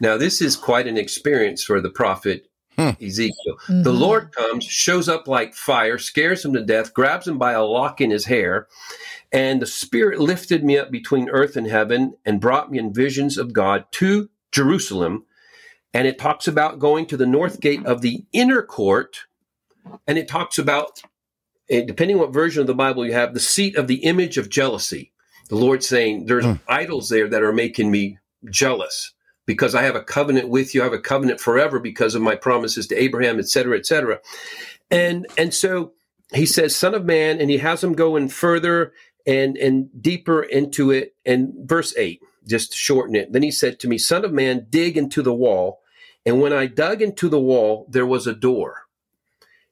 Now, 0.00 0.16
this 0.16 0.40
is 0.40 0.56
quite 0.56 0.86
an 0.86 0.96
experience 0.96 1.62
for 1.62 1.80
the 1.80 1.90
prophet 1.90 2.48
hmm. 2.90 3.04
Ezekiel. 3.04 3.56
Mm-hmm. 3.66 3.82
The 3.82 3.92
Lord 3.92 4.32
comes, 4.32 4.64
shows 4.64 5.08
up 5.08 5.28
like 5.28 5.54
fire, 5.54 5.98
scares 5.98 6.44
him 6.44 6.52
to 6.54 6.64
death, 6.64 6.94
grabs 6.94 7.26
him 7.26 7.38
by 7.38 7.52
a 7.52 7.64
lock 7.64 8.00
in 8.00 8.10
his 8.10 8.26
hair. 8.26 8.68
And 9.32 9.62
the 9.62 9.66
Spirit 9.66 10.20
lifted 10.20 10.62
me 10.62 10.78
up 10.78 10.90
between 10.90 11.30
earth 11.30 11.56
and 11.56 11.66
heaven 11.66 12.14
and 12.24 12.40
brought 12.40 12.70
me 12.70 12.78
in 12.78 12.92
visions 12.92 13.38
of 13.38 13.52
God 13.52 13.86
to 13.92 14.28
Jerusalem. 14.50 15.24
And 15.94 16.06
it 16.06 16.18
talks 16.18 16.46
about 16.46 16.78
going 16.78 17.06
to 17.06 17.16
the 17.16 17.26
north 17.26 17.60
gate 17.60 17.84
of 17.86 18.02
the 18.02 18.24
inner 18.32 18.62
court. 18.62 19.24
And 20.06 20.18
it 20.18 20.28
talks 20.28 20.58
about, 20.58 21.02
depending 21.68 22.18
what 22.18 22.32
version 22.32 22.60
of 22.60 22.66
the 22.66 22.74
Bible 22.74 23.06
you 23.06 23.14
have, 23.14 23.34
the 23.34 23.40
seat 23.40 23.76
of 23.76 23.88
the 23.88 24.04
image 24.04 24.38
of 24.38 24.50
jealousy. 24.50 25.12
The 25.48 25.56
Lord 25.56 25.82
saying, 25.82 26.26
There's 26.26 26.44
mm. 26.44 26.60
idols 26.68 27.08
there 27.08 27.28
that 27.28 27.42
are 27.42 27.52
making 27.52 27.90
me 27.90 28.18
jealous 28.50 29.12
because 29.46 29.74
I 29.74 29.82
have 29.82 29.96
a 29.96 30.02
covenant 30.02 30.48
with 30.48 30.74
you. 30.74 30.80
I 30.80 30.84
have 30.84 30.92
a 30.92 30.98
covenant 30.98 31.40
forever 31.40 31.78
because 31.78 32.14
of 32.14 32.22
my 32.22 32.36
promises 32.36 32.86
to 32.88 33.02
Abraham, 33.02 33.38
et 33.38 33.48
cetera, 33.48 33.76
et 33.76 33.86
cetera. 33.86 34.20
And, 34.90 35.26
and 35.36 35.52
so 35.52 35.92
he 36.32 36.46
says, 36.46 36.76
Son 36.76 36.94
of 36.94 37.04
man, 37.04 37.40
and 37.40 37.50
he 37.50 37.58
has 37.58 37.82
him 37.82 37.94
going 37.94 38.28
further 38.28 38.92
and 39.26 39.56
and 39.56 39.88
deeper 40.02 40.42
into 40.42 40.90
it. 40.90 41.14
And 41.24 41.52
verse 41.64 41.94
eight, 41.96 42.22
just 42.46 42.72
to 42.72 42.76
shorten 42.76 43.14
it. 43.14 43.32
Then 43.32 43.42
he 43.42 43.50
said 43.52 43.78
to 43.80 43.88
me, 43.88 43.98
"Son 43.98 44.24
of 44.24 44.32
man, 44.32 44.66
dig 44.68 44.96
into 44.96 45.22
the 45.22 45.34
wall." 45.34 45.80
And 46.24 46.40
when 46.40 46.52
I 46.52 46.66
dug 46.66 47.02
into 47.02 47.28
the 47.28 47.40
wall, 47.40 47.86
there 47.90 48.06
was 48.06 48.26
a 48.26 48.34
door. 48.34 48.86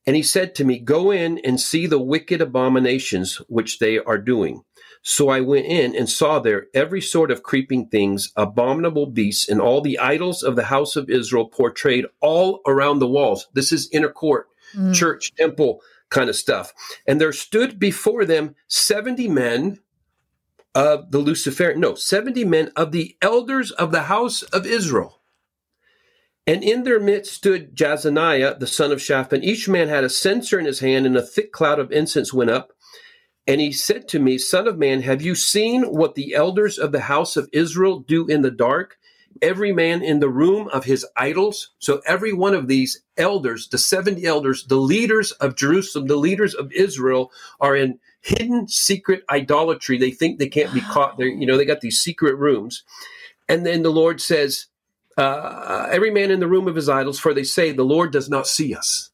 And 0.07 0.17
he 0.17 0.23
said 0.23 0.55
to 0.57 0.65
me, 0.65 0.79
Go 0.79 1.11
in 1.11 1.39
and 1.39 1.61
see 1.61 1.87
the 1.87 2.01
wicked 2.01 2.41
abominations 2.41 3.37
which 3.49 3.79
they 3.79 3.99
are 3.99 4.19
doing. 4.19 4.65
So 5.03 5.31
I 5.31 5.41
went 5.41 5.67
in 5.67 5.97
and 5.97 6.09
saw 6.09 6.39
there 6.39 6.67
every 6.75 7.01
sort 7.01 7.31
of 7.31 7.43
creeping 7.43 7.89
things, 7.89 8.33
abominable 8.37 9.07
beasts, 9.07 9.49
and 9.49 9.61
all 9.61 9.81
the 9.81 9.99
idols 9.99 10.43
of 10.43 10.57
the 10.57 10.65
house 10.65 10.95
of 10.95 11.09
Israel 11.09 11.47
portrayed 11.47 12.07
all 12.21 12.61
around 12.67 12.99
the 12.99 13.09
walls. 13.09 13.49
This 13.55 13.73
is 13.73 13.89
inner 13.93 14.11
court, 14.11 14.49
mm. 14.75 14.95
church, 14.95 15.35
temple, 15.37 15.81
kind 16.11 16.29
of 16.29 16.37
stuff. 16.37 16.75
And 17.07 17.21
there 17.21 17.33
stood 17.33 17.79
before 17.79 18.27
them 18.27 18.55
70 18.69 19.29
men 19.29 19.79
of 20.75 21.11
the 21.11 21.19
Lucifer, 21.19 21.75
no, 21.75 21.95
70 21.95 22.45
men 22.45 22.71
of 22.77 22.93
the 22.93 23.17
elders 23.23 23.71
of 23.71 23.93
the 23.93 24.03
house 24.05 24.43
of 24.43 24.67
Israel. 24.67 25.21
And 26.47 26.63
in 26.63 26.83
their 26.83 27.01
midst 27.01 27.35
stood 27.35 27.77
Jaazaniah, 27.77 28.59
the 28.59 28.67
son 28.67 28.93
of 28.93 29.01
Shaphan. 29.01 29.45
Each 29.45 29.69
man 29.69 29.89
had 29.89 30.05
a 30.05 30.09
censer 30.09 30.59
in 30.59 30.67
his 30.67 30.81
hand, 30.81 31.07
and 31.07 31.17
a 31.17 31.23
thick 31.23 31.53
cloud 31.53 31.79
of 31.79 31.93
incense 31.93 32.33
went 32.35 32.51
up. 32.51 32.73
And 33.47 33.61
he 33.61 33.73
said 33.73 34.07
to 34.09 34.21
me, 34.21 34.39
Son 34.39 34.69
of 34.69 34.79
man, 34.79 35.03
have 35.03 35.23
you 35.23 35.35
seen 35.35 35.85
what 35.85 36.15
the 36.15 36.35
elders 36.35 36.79
of 36.79 36.93
the 36.93 37.01
house 37.01 37.37
of 37.37 37.49
Israel 37.53 38.01
do 38.01 38.27
in 38.27 38.43
the 38.43 38.51
dark? 38.51 38.99
every 39.43 39.73
man 39.73 40.03
in 40.03 40.21
the 40.21 40.29
room 40.29 40.69
of 40.69 40.85
his 40.85 41.07
idols. 41.17 41.71
So 41.79 42.01
every 42.07 42.33
one 42.33 42.55
of 42.55 42.69
these 42.69 43.03
elders, 43.17 43.69
the 43.69 43.79
70 43.79 44.25
elders, 44.25 44.67
the 44.67 44.77
leaders 44.77 45.33
of 45.33 45.57
Jerusalem, 45.57 46.07
the 46.07 46.17
leaders 46.17 46.55
of 46.55 46.73
Israel 46.73 47.31
are 47.61 47.77
in 47.77 47.99
hidden 48.21 48.69
secret 48.69 49.25
idolatry. 49.31 49.99
They 49.99 50.11
think 50.11 50.39
they 50.39 50.49
can't 50.49 50.75
be 50.75 50.81
caught. 50.83 51.19
They 51.19 51.27
you 51.27 51.47
know, 51.47 51.57
they 51.57 51.65
got 51.65 51.81
these 51.81 52.01
secret 52.01 52.37
rooms. 52.37 52.85
And 53.49 53.65
then 53.67 53.83
the 53.83 53.91
Lord 53.91 54.21
says, 54.21 54.67
uh, 55.17 55.89
every 55.91 56.11
man 56.11 56.31
in 56.31 56.41
the 56.41 56.49
room 56.49 56.69
of 56.69 56.77
his 56.77 56.89
idols, 56.89 57.19
for 57.19 57.35
they 57.35 57.45
say 57.45 57.73
the 57.73 57.83
Lord 57.85 58.13
does 58.13 58.29
not 58.29 58.47
see 58.47 58.75
us. 58.75 59.10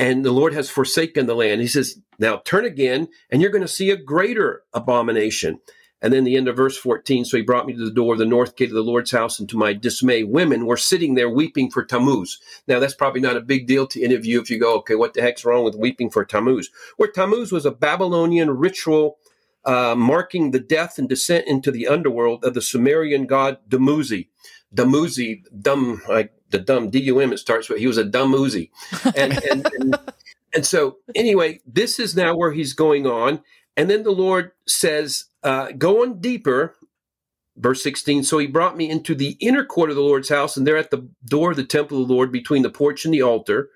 And 0.00 0.24
the 0.24 0.32
Lord 0.32 0.54
has 0.54 0.70
forsaken 0.70 1.26
the 1.26 1.34
land. 1.34 1.60
He 1.60 1.66
says, 1.66 2.00
now 2.18 2.38
turn 2.38 2.64
again, 2.64 3.08
and 3.28 3.42
you're 3.42 3.50
going 3.50 3.60
to 3.60 3.68
see 3.68 3.90
a 3.90 3.98
greater 3.98 4.62
abomination. 4.72 5.60
And 6.00 6.10
then 6.10 6.24
the 6.24 6.36
end 6.36 6.48
of 6.48 6.56
verse 6.56 6.78
14, 6.78 7.26
so 7.26 7.36
he 7.36 7.42
brought 7.42 7.66
me 7.66 7.74
to 7.74 7.84
the 7.84 7.90
door 7.90 8.14
of 8.14 8.18
the 8.18 8.24
north 8.24 8.56
gate 8.56 8.70
of 8.70 8.74
the 8.74 8.82
Lord's 8.82 9.10
house, 9.10 9.38
and 9.38 9.46
to 9.50 9.58
my 9.58 9.74
dismay, 9.74 10.24
women 10.24 10.64
were 10.64 10.78
sitting 10.78 11.16
there 11.16 11.28
weeping 11.28 11.70
for 11.70 11.84
Tammuz. 11.84 12.40
Now, 12.66 12.78
that's 12.78 12.94
probably 12.94 13.20
not 13.20 13.36
a 13.36 13.42
big 13.42 13.66
deal 13.66 13.86
to 13.88 14.02
any 14.02 14.14
of 14.14 14.24
you 14.24 14.40
if 14.40 14.50
you 14.50 14.58
go, 14.58 14.76
okay, 14.78 14.94
what 14.94 15.12
the 15.12 15.20
heck's 15.20 15.44
wrong 15.44 15.64
with 15.64 15.74
weeping 15.74 16.08
for 16.08 16.24
Tammuz? 16.24 16.70
Where 16.96 17.10
Tammuz 17.10 17.52
was 17.52 17.66
a 17.66 17.70
Babylonian 17.70 18.52
ritual 18.52 19.18
uh, 19.66 19.94
marking 19.94 20.52
the 20.52 20.60
death 20.60 20.98
and 20.98 21.10
descent 21.10 21.46
into 21.46 21.70
the 21.70 21.86
underworld 21.86 22.42
of 22.42 22.54
the 22.54 22.62
Sumerian 22.62 23.26
god 23.26 23.58
Dumuzi. 23.68 24.28
Dumuzi, 24.74 25.42
like 26.08 26.32
the 26.50 26.58
dumb, 26.58 26.90
D 26.90 27.00
U 27.00 27.20
M, 27.20 27.32
it 27.32 27.38
starts 27.38 27.68
with, 27.68 27.78
he 27.78 27.86
was 27.86 27.98
a 27.98 28.04
dumb 28.04 28.32
Uzi. 28.32 28.70
And, 29.16 29.42
and, 29.50 29.68
and, 29.78 29.98
and 30.54 30.66
so, 30.66 30.98
anyway, 31.14 31.60
this 31.66 31.98
is 31.98 32.16
now 32.16 32.36
where 32.36 32.52
he's 32.52 32.72
going 32.72 33.06
on. 33.06 33.42
And 33.76 33.88
then 33.88 34.02
the 34.02 34.10
Lord 34.10 34.52
says, 34.66 35.26
uh, 35.42 35.72
going 35.72 36.20
deeper, 36.20 36.74
verse 37.56 37.82
16, 37.82 38.24
so 38.24 38.38
he 38.38 38.46
brought 38.46 38.76
me 38.76 38.90
into 38.90 39.14
the 39.14 39.36
inner 39.40 39.64
court 39.64 39.90
of 39.90 39.96
the 39.96 40.02
Lord's 40.02 40.28
house, 40.28 40.56
and 40.56 40.66
there 40.66 40.76
at 40.76 40.90
the 40.90 41.08
door 41.24 41.52
of 41.52 41.56
the 41.56 41.64
temple 41.64 42.02
of 42.02 42.08
the 42.08 42.14
Lord, 42.14 42.32
between 42.32 42.62
the 42.62 42.70
porch 42.70 43.04
and 43.04 43.14
the 43.14 43.22
altar. 43.22 43.70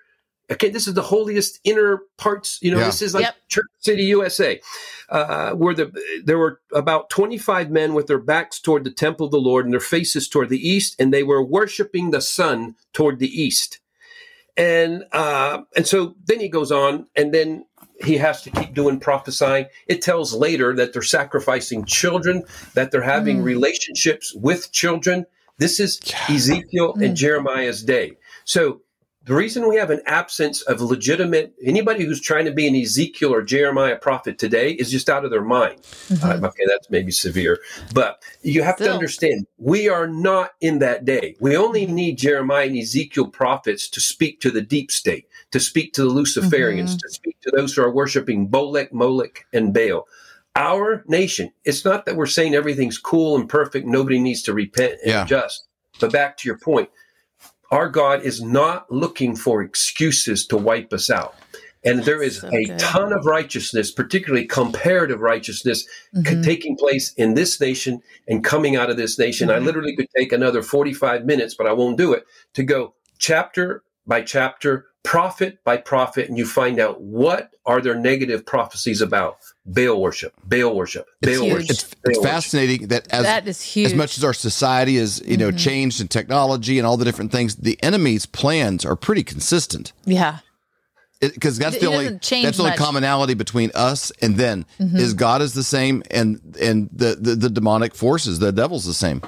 Okay, 0.50 0.68
this 0.68 0.86
is 0.86 0.94
the 0.94 1.02
holiest 1.02 1.58
inner 1.64 2.02
parts. 2.18 2.58
You 2.60 2.70
know, 2.70 2.78
yeah. 2.78 2.86
this 2.86 3.00
is 3.00 3.14
like 3.14 3.24
yep. 3.24 3.36
Church 3.48 3.66
City, 3.78 4.04
USA, 4.04 4.60
uh, 5.08 5.52
where 5.52 5.74
the 5.74 5.92
there 6.24 6.38
were 6.38 6.60
about 6.74 7.08
twenty 7.08 7.38
five 7.38 7.70
men 7.70 7.94
with 7.94 8.08
their 8.08 8.18
backs 8.18 8.60
toward 8.60 8.84
the 8.84 8.90
temple 8.90 9.26
of 9.26 9.32
the 9.32 9.38
Lord 9.38 9.64
and 9.64 9.72
their 9.72 9.80
faces 9.80 10.28
toward 10.28 10.50
the 10.50 10.68
east, 10.68 10.96
and 11.00 11.14
they 11.14 11.22
were 11.22 11.42
worshiping 11.42 12.10
the 12.10 12.20
sun 12.20 12.74
toward 12.92 13.20
the 13.20 13.28
east. 13.28 13.80
And 14.56 15.04
uh, 15.12 15.62
and 15.76 15.86
so 15.86 16.14
then 16.26 16.40
he 16.40 16.48
goes 16.48 16.70
on, 16.70 17.06
and 17.16 17.32
then 17.32 17.64
he 18.04 18.18
has 18.18 18.42
to 18.42 18.50
keep 18.50 18.74
doing 18.74 19.00
prophesying. 19.00 19.66
It 19.86 20.02
tells 20.02 20.34
later 20.34 20.74
that 20.76 20.92
they're 20.92 21.02
sacrificing 21.02 21.84
children, 21.84 22.44
that 22.74 22.90
they're 22.90 23.02
having 23.02 23.38
mm. 23.38 23.44
relationships 23.44 24.34
with 24.34 24.72
children. 24.72 25.26
This 25.58 25.80
is 25.80 26.00
Ezekiel 26.28 26.94
mm. 26.94 27.04
and 27.04 27.16
Jeremiah's 27.16 27.82
day. 27.82 28.16
So 28.44 28.82
the 29.24 29.34
reason 29.34 29.68
we 29.68 29.76
have 29.76 29.90
an 29.90 30.02
absence 30.06 30.60
of 30.62 30.80
legitimate 30.80 31.54
anybody 31.62 32.04
who's 32.04 32.20
trying 32.20 32.44
to 32.44 32.52
be 32.52 32.68
an 32.68 32.76
Ezekiel 32.76 33.32
or 33.32 33.42
Jeremiah 33.42 33.96
prophet 33.96 34.38
today 34.38 34.72
is 34.72 34.90
just 34.90 35.08
out 35.08 35.24
of 35.24 35.30
their 35.30 35.44
mind. 35.44 35.80
Mm-hmm. 35.82 36.44
Uh, 36.44 36.48
okay, 36.48 36.64
that's 36.68 36.90
maybe 36.90 37.10
severe, 37.10 37.58
but 37.94 38.22
you 38.42 38.62
have 38.62 38.76
Still. 38.76 38.88
to 38.88 38.92
understand 38.92 39.46
we 39.56 39.88
are 39.88 40.06
not 40.06 40.52
in 40.60 40.78
that 40.80 41.04
day. 41.04 41.36
We 41.40 41.56
only 41.56 41.86
need 41.86 42.18
Jeremiah 42.18 42.66
and 42.66 42.76
Ezekiel 42.76 43.28
prophets 43.28 43.88
to 43.90 44.00
speak 44.00 44.40
to 44.40 44.50
the 44.50 44.62
deep 44.62 44.90
state, 44.90 45.26
to 45.52 45.60
speak 45.60 45.94
to 45.94 46.02
the 46.02 46.10
Luciferians, 46.10 46.90
mm-hmm. 46.90 46.96
to 46.98 47.08
speak 47.08 47.40
to 47.40 47.50
those 47.50 47.74
who 47.74 47.82
are 47.82 47.92
worshiping 47.92 48.48
Bolek, 48.48 48.92
Molech, 48.92 49.46
and 49.52 49.72
Baal. 49.72 50.06
Our 50.56 51.02
nation, 51.08 51.50
it's 51.64 51.84
not 51.84 52.06
that 52.06 52.14
we're 52.14 52.26
saying 52.26 52.54
everything's 52.54 52.98
cool 52.98 53.36
and 53.36 53.48
perfect, 53.48 53.86
nobody 53.86 54.20
needs 54.20 54.42
to 54.42 54.52
repent 54.52 55.00
and 55.02 55.10
yeah. 55.10 55.24
adjust. 55.24 55.66
But 55.98 56.12
back 56.12 56.36
to 56.38 56.48
your 56.48 56.58
point, 56.58 56.90
our 57.70 57.88
God 57.88 58.22
is 58.22 58.42
not 58.42 58.90
looking 58.90 59.36
for 59.36 59.62
excuses 59.62 60.46
to 60.46 60.56
wipe 60.56 60.92
us 60.92 61.10
out. 61.10 61.34
And 61.86 62.02
there 62.04 62.22
is 62.22 62.40
so 62.40 62.48
a 62.48 62.64
good. 62.64 62.78
ton 62.78 63.12
of 63.12 63.26
righteousness, 63.26 63.90
particularly 63.90 64.46
comparative 64.46 65.20
righteousness, 65.20 65.86
c- 66.14 66.20
Mhm. 66.22 66.42
taking 66.42 66.76
place 66.76 67.12
in 67.16 67.34
this 67.34 67.60
nation 67.60 68.00
and 68.26 68.42
coming 68.42 68.74
out 68.74 68.88
of 68.88 68.96
this 68.96 69.18
nation. 69.18 69.50
I 69.50 69.58
Mhm. 69.58 69.64
literally 69.64 69.96
could 69.96 70.08
take 70.16 70.32
another 70.32 70.62
45 70.62 71.26
minutes, 71.26 71.54
but 71.54 71.66
I 71.66 71.72
won't 71.72 71.98
do 71.98 72.14
it, 72.14 72.24
to 72.54 72.62
go 72.62 72.94
chapter 73.18 73.82
by 74.06 74.22
chapter, 74.22 74.86
prophet 75.14 75.58
by 75.64 75.76
prophet, 75.76 76.28
and 76.28 76.36
you 76.36 76.44
find 76.46 76.80
out 76.80 77.00
what 77.00 77.50
are 77.66 77.80
their 77.80 77.94
negative 77.94 78.44
prophecies 78.44 79.00
about. 79.00 79.36
Baal 79.66 80.00
worship, 80.00 80.32
Baal 80.44 80.74
worship, 80.74 81.06
It's, 81.22 81.38
Baal 81.38 81.44
huge. 81.46 81.52
worship. 81.54 81.70
it's, 81.70 81.84
Baal 81.84 82.00
it's 82.10 82.18
worship. 82.18 82.32
fascinating 82.32 82.88
that 82.88 83.06
as 83.12 83.22
that 83.22 83.46
is 83.46 83.62
huge. 83.62 83.86
as 83.86 83.94
much 83.94 84.18
as 84.18 84.24
our 84.24 84.34
society 84.34 84.96
is 84.96 85.22
you 85.24 85.36
know 85.36 85.50
Mhm. 85.52 85.58
changed 85.58 86.00
in 86.00 86.08
technology 86.08 86.78
and 86.78 86.86
all 86.86 86.96
the 86.96 87.04
different 87.04 87.30
things, 87.32 87.54
the 87.56 87.78
enemy's 87.82 88.26
plans 88.26 88.84
are 88.84 88.96
pretty 88.96 89.22
consistent. 89.22 89.92
yeah. 90.04 90.38
because 91.20 91.56
that's 91.56 91.76
It 91.76 91.80
the 91.80 91.86
only 91.86 92.04
doesn't 92.04 92.20
change 92.22 92.44
that's 92.44 92.56
the 92.58 92.64
only. 92.64 92.72
Mm-hmm. 92.74 92.84
commonality 92.84 93.32
between 93.32 93.70
us 93.74 94.12
and 94.20 94.36
then 94.36 94.66
is 94.78 95.14
God 95.14 95.40
is 95.40 95.54
the 95.54 95.62
same 95.62 96.02
and 96.10 96.38
and 96.60 96.90
the, 96.92 97.16
the 97.18 97.34
the 97.34 97.48
demonic 97.48 97.94
forces 97.94 98.40
the 98.40 98.52
devil's 98.52 98.84
the 98.84 98.92
same. 98.92 99.22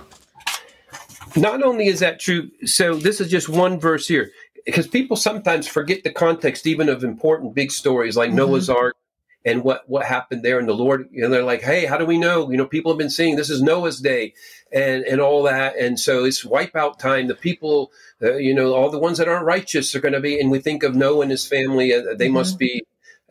Not 1.37 1.63
only 1.63 1.87
is 1.87 2.01
that 2.01 2.19
true, 2.21 2.51
so 2.67 2.95
this 2.97 3.21
is 3.21 3.31
just 3.31 3.49
one 3.49 3.79
verse 3.81 4.07
here, 4.09 4.31
because 4.67 4.87
people 4.89 5.17
sometimes 5.17 5.67
forget 5.67 6.05
the 6.05 6.11
context 6.13 6.67
even 6.67 6.89
of 6.89 7.05
important 7.05 7.55
big 7.55 7.71
stories 7.71 8.17
like 8.17 8.31
Mhm. 8.31 8.35
Noah's 8.37 8.69
Ark 8.69 8.97
and 9.45 9.63
what 9.63 9.89
what 9.89 10.05
happened 10.05 10.43
there. 10.43 10.59
And 10.59 10.69
the 10.69 10.75
Lord, 10.75 11.09
you 11.13 11.23
know, 11.23 11.29
they're 11.29 11.43
like, 11.45 11.63
hey, 11.63 11.87
how 11.87 11.97
do 11.97 12.05
we 12.05 12.19
know? 12.19 12.51
You 12.51 12.57
know, 12.57 12.67
people 12.67 12.93
have 12.93 12.99
been 12.99 13.11
saying 13.11 13.37
this 13.37 13.49
is 13.51 13.63
Noah's 13.63 14.01
day 14.01 14.35
and 14.73 15.05
and 15.05 15.21
all 15.21 15.45
that, 15.45 15.77
and 15.79 15.99
so 16.01 16.25
it's 16.25 16.45
wipeout 16.45 16.99
time. 16.99 17.29
The 17.29 17.35
people, 17.37 17.93
uh, 18.23 18.35
you 18.37 18.53
know, 18.55 18.75
all 18.75 18.91
the 18.91 18.99
ones 18.99 19.19
that 19.19 19.29
aren't 19.29 19.47
righteous 19.47 19.95
are 19.95 20.01
going 20.01 20.15
to 20.15 20.21
be. 20.21 20.39
And 20.41 20.51
we 20.51 20.59
think 20.59 20.83
of 20.83 20.95
Noah 20.97 21.23
and 21.23 21.31
his 21.31 21.47
family; 21.47 21.95
uh, 21.95 22.15
they 22.19 22.29
Mhm. 22.29 22.33
must 22.33 22.59
be, 22.59 22.83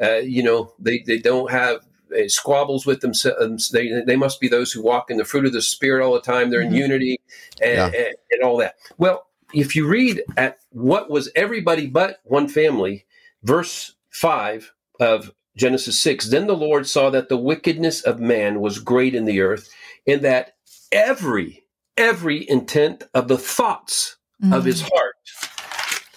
uh, 0.01 0.17
you 0.17 0.41
know, 0.43 0.73
they 0.79 1.03
they 1.05 1.17
don't 1.19 1.51
have. 1.51 1.81
uh, 2.15 2.29
Squabbles 2.29 2.85
with 2.85 3.01
themselves. 3.01 3.71
They 3.71 3.89
they 4.05 4.15
must 4.15 4.39
be 4.39 4.47
those 4.47 4.71
who 4.71 4.81
walk 4.81 5.09
in 5.11 5.17
the 5.17 5.25
fruit 5.25 5.45
of 5.45 5.53
the 5.53 5.61
spirit 5.61 6.01
all 6.05 6.13
the 6.13 6.21
time. 6.21 6.49
They're 6.49 6.61
Mhm. 6.61 6.67
in 6.67 6.73
unity 6.75 7.19
and, 7.61 7.75
Yeah. 7.75 7.85
and, 7.87 8.15
and 8.31 8.41
all 8.43 8.57
that. 8.57 8.75
Well, 8.97 9.25
if 9.53 9.75
you 9.75 9.85
read 9.87 10.23
at 10.37 10.59
what 10.75 11.09
was 11.09 11.31
everybody 11.37 11.87
but 11.87 12.19
one 12.25 12.49
family, 12.49 13.05
verse 13.43 13.93
5 14.09 14.73
of 14.99 15.31
Genesis 15.55 15.97
6, 16.01 16.29
then 16.29 16.47
the 16.47 16.55
Lord 16.55 16.85
saw 16.85 17.09
that 17.11 17.29
the 17.29 17.37
wickedness 17.37 18.01
of 18.01 18.19
man 18.19 18.59
was 18.59 18.79
great 18.79 19.15
in 19.15 19.23
the 19.23 19.39
earth, 19.39 19.69
and 20.05 20.21
that 20.21 20.55
every, 20.91 21.63
every 21.95 22.47
intent 22.49 23.03
of 23.13 23.29
the 23.29 23.37
thoughts 23.37 24.17
of 24.51 24.65
his 24.65 24.83
Mhm. 24.83 24.89
heart 24.93 25.15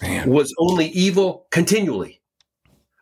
Man, 0.02 0.28
was 0.28 0.52
only 0.58 0.86
evil 0.88 1.46
continually. 1.50 2.20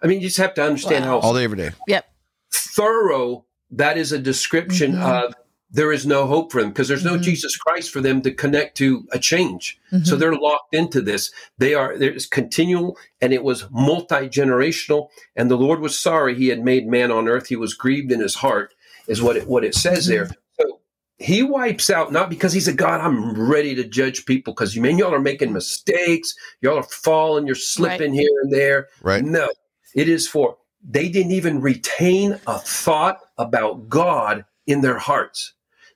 I 0.02 0.08
mean, 0.08 0.20
you 0.20 0.26
just 0.26 0.36
have 0.38 0.52
to 0.54 0.62
understand 0.62 1.06
Wow. 1.06 1.20
all 1.20 1.32
day 1.34 1.44
every 1.44 1.56
day. 1.56 1.70
Yep. 1.88 2.04
thorough 2.52 3.44
that 3.70 3.96
is 3.98 4.12
a 4.12 4.18
description 4.18 4.92
Mhm. 4.92 5.02
of 5.26 5.34
there 5.70 5.92
is 5.92 6.06
no 6.06 6.26
hope 6.26 6.52
for 6.52 6.60
them 6.60 6.70
because 6.70 6.88
there's 6.88 7.04
no 7.04 7.16
Mhm. 7.16 7.22
Jesus 7.22 7.56
Christ 7.56 7.90
for 7.90 8.00
them 8.00 8.22
to 8.22 8.30
connect 8.30 8.76
to 8.78 9.06
a 9.12 9.18
change. 9.18 9.78
So 10.04 10.14
Mhm. 10.14 10.18
they're 10.18 10.34
locked 10.34 10.74
into 10.74 11.00
this. 11.00 11.30
They 11.58 11.74
are 11.74 11.96
there's 11.98 12.26
continual 12.26 12.96
and 13.20 13.32
it 13.32 13.42
was 13.42 13.64
multi-generational 13.70 15.08
and 15.34 15.50
the 15.50 15.56
Lord 15.56 15.80
was 15.80 15.98
sorry 15.98 16.34
he 16.34 16.48
had 16.48 16.64
made 16.64 16.86
man 16.86 17.10
on 17.10 17.28
earth. 17.28 17.48
He 17.48 17.56
was 17.56 17.74
grieved 17.74 18.12
in 18.12 18.20
his 18.20 18.36
heart 18.36 18.74
is 19.08 19.22
what 19.22 19.36
it 19.36 19.48
what 19.48 19.64
it 19.64 19.74
says 19.74 20.06
there. 20.06 20.28
So 20.60 20.80
he 21.18 21.42
wipes 21.42 21.90
out 21.90 22.12
not 22.12 22.30
because 22.30 22.52
he's 22.52 22.68
a 22.68 22.72
God. 22.72 23.00
I'm 23.00 23.34
ready 23.34 23.74
to 23.74 23.84
judge 23.84 24.24
people 24.24 24.52
because 24.52 24.76
you 24.76 24.82
man, 24.82 24.98
y'all 24.98 25.14
are 25.14 25.20
making 25.20 25.52
mistakes. 25.52 26.34
Y'all 26.60 26.78
are 26.78 26.82
falling. 26.84 27.46
You're 27.46 27.54
slipping 27.56 28.14
here 28.14 28.30
and 28.42 28.52
there. 28.52 28.88
Right. 29.02 29.24
No, 29.24 29.48
it 29.94 30.08
is 30.08 30.28
for 30.28 30.56
they 30.88 31.08
didn't 31.08 31.32
even 31.32 31.60
retain 31.60 32.38
a 32.46 32.58
thought 32.58 33.18
about 33.38 33.88
God 33.88 34.44
in 34.66 34.80
their 34.80 34.98
hearts. 34.98 35.52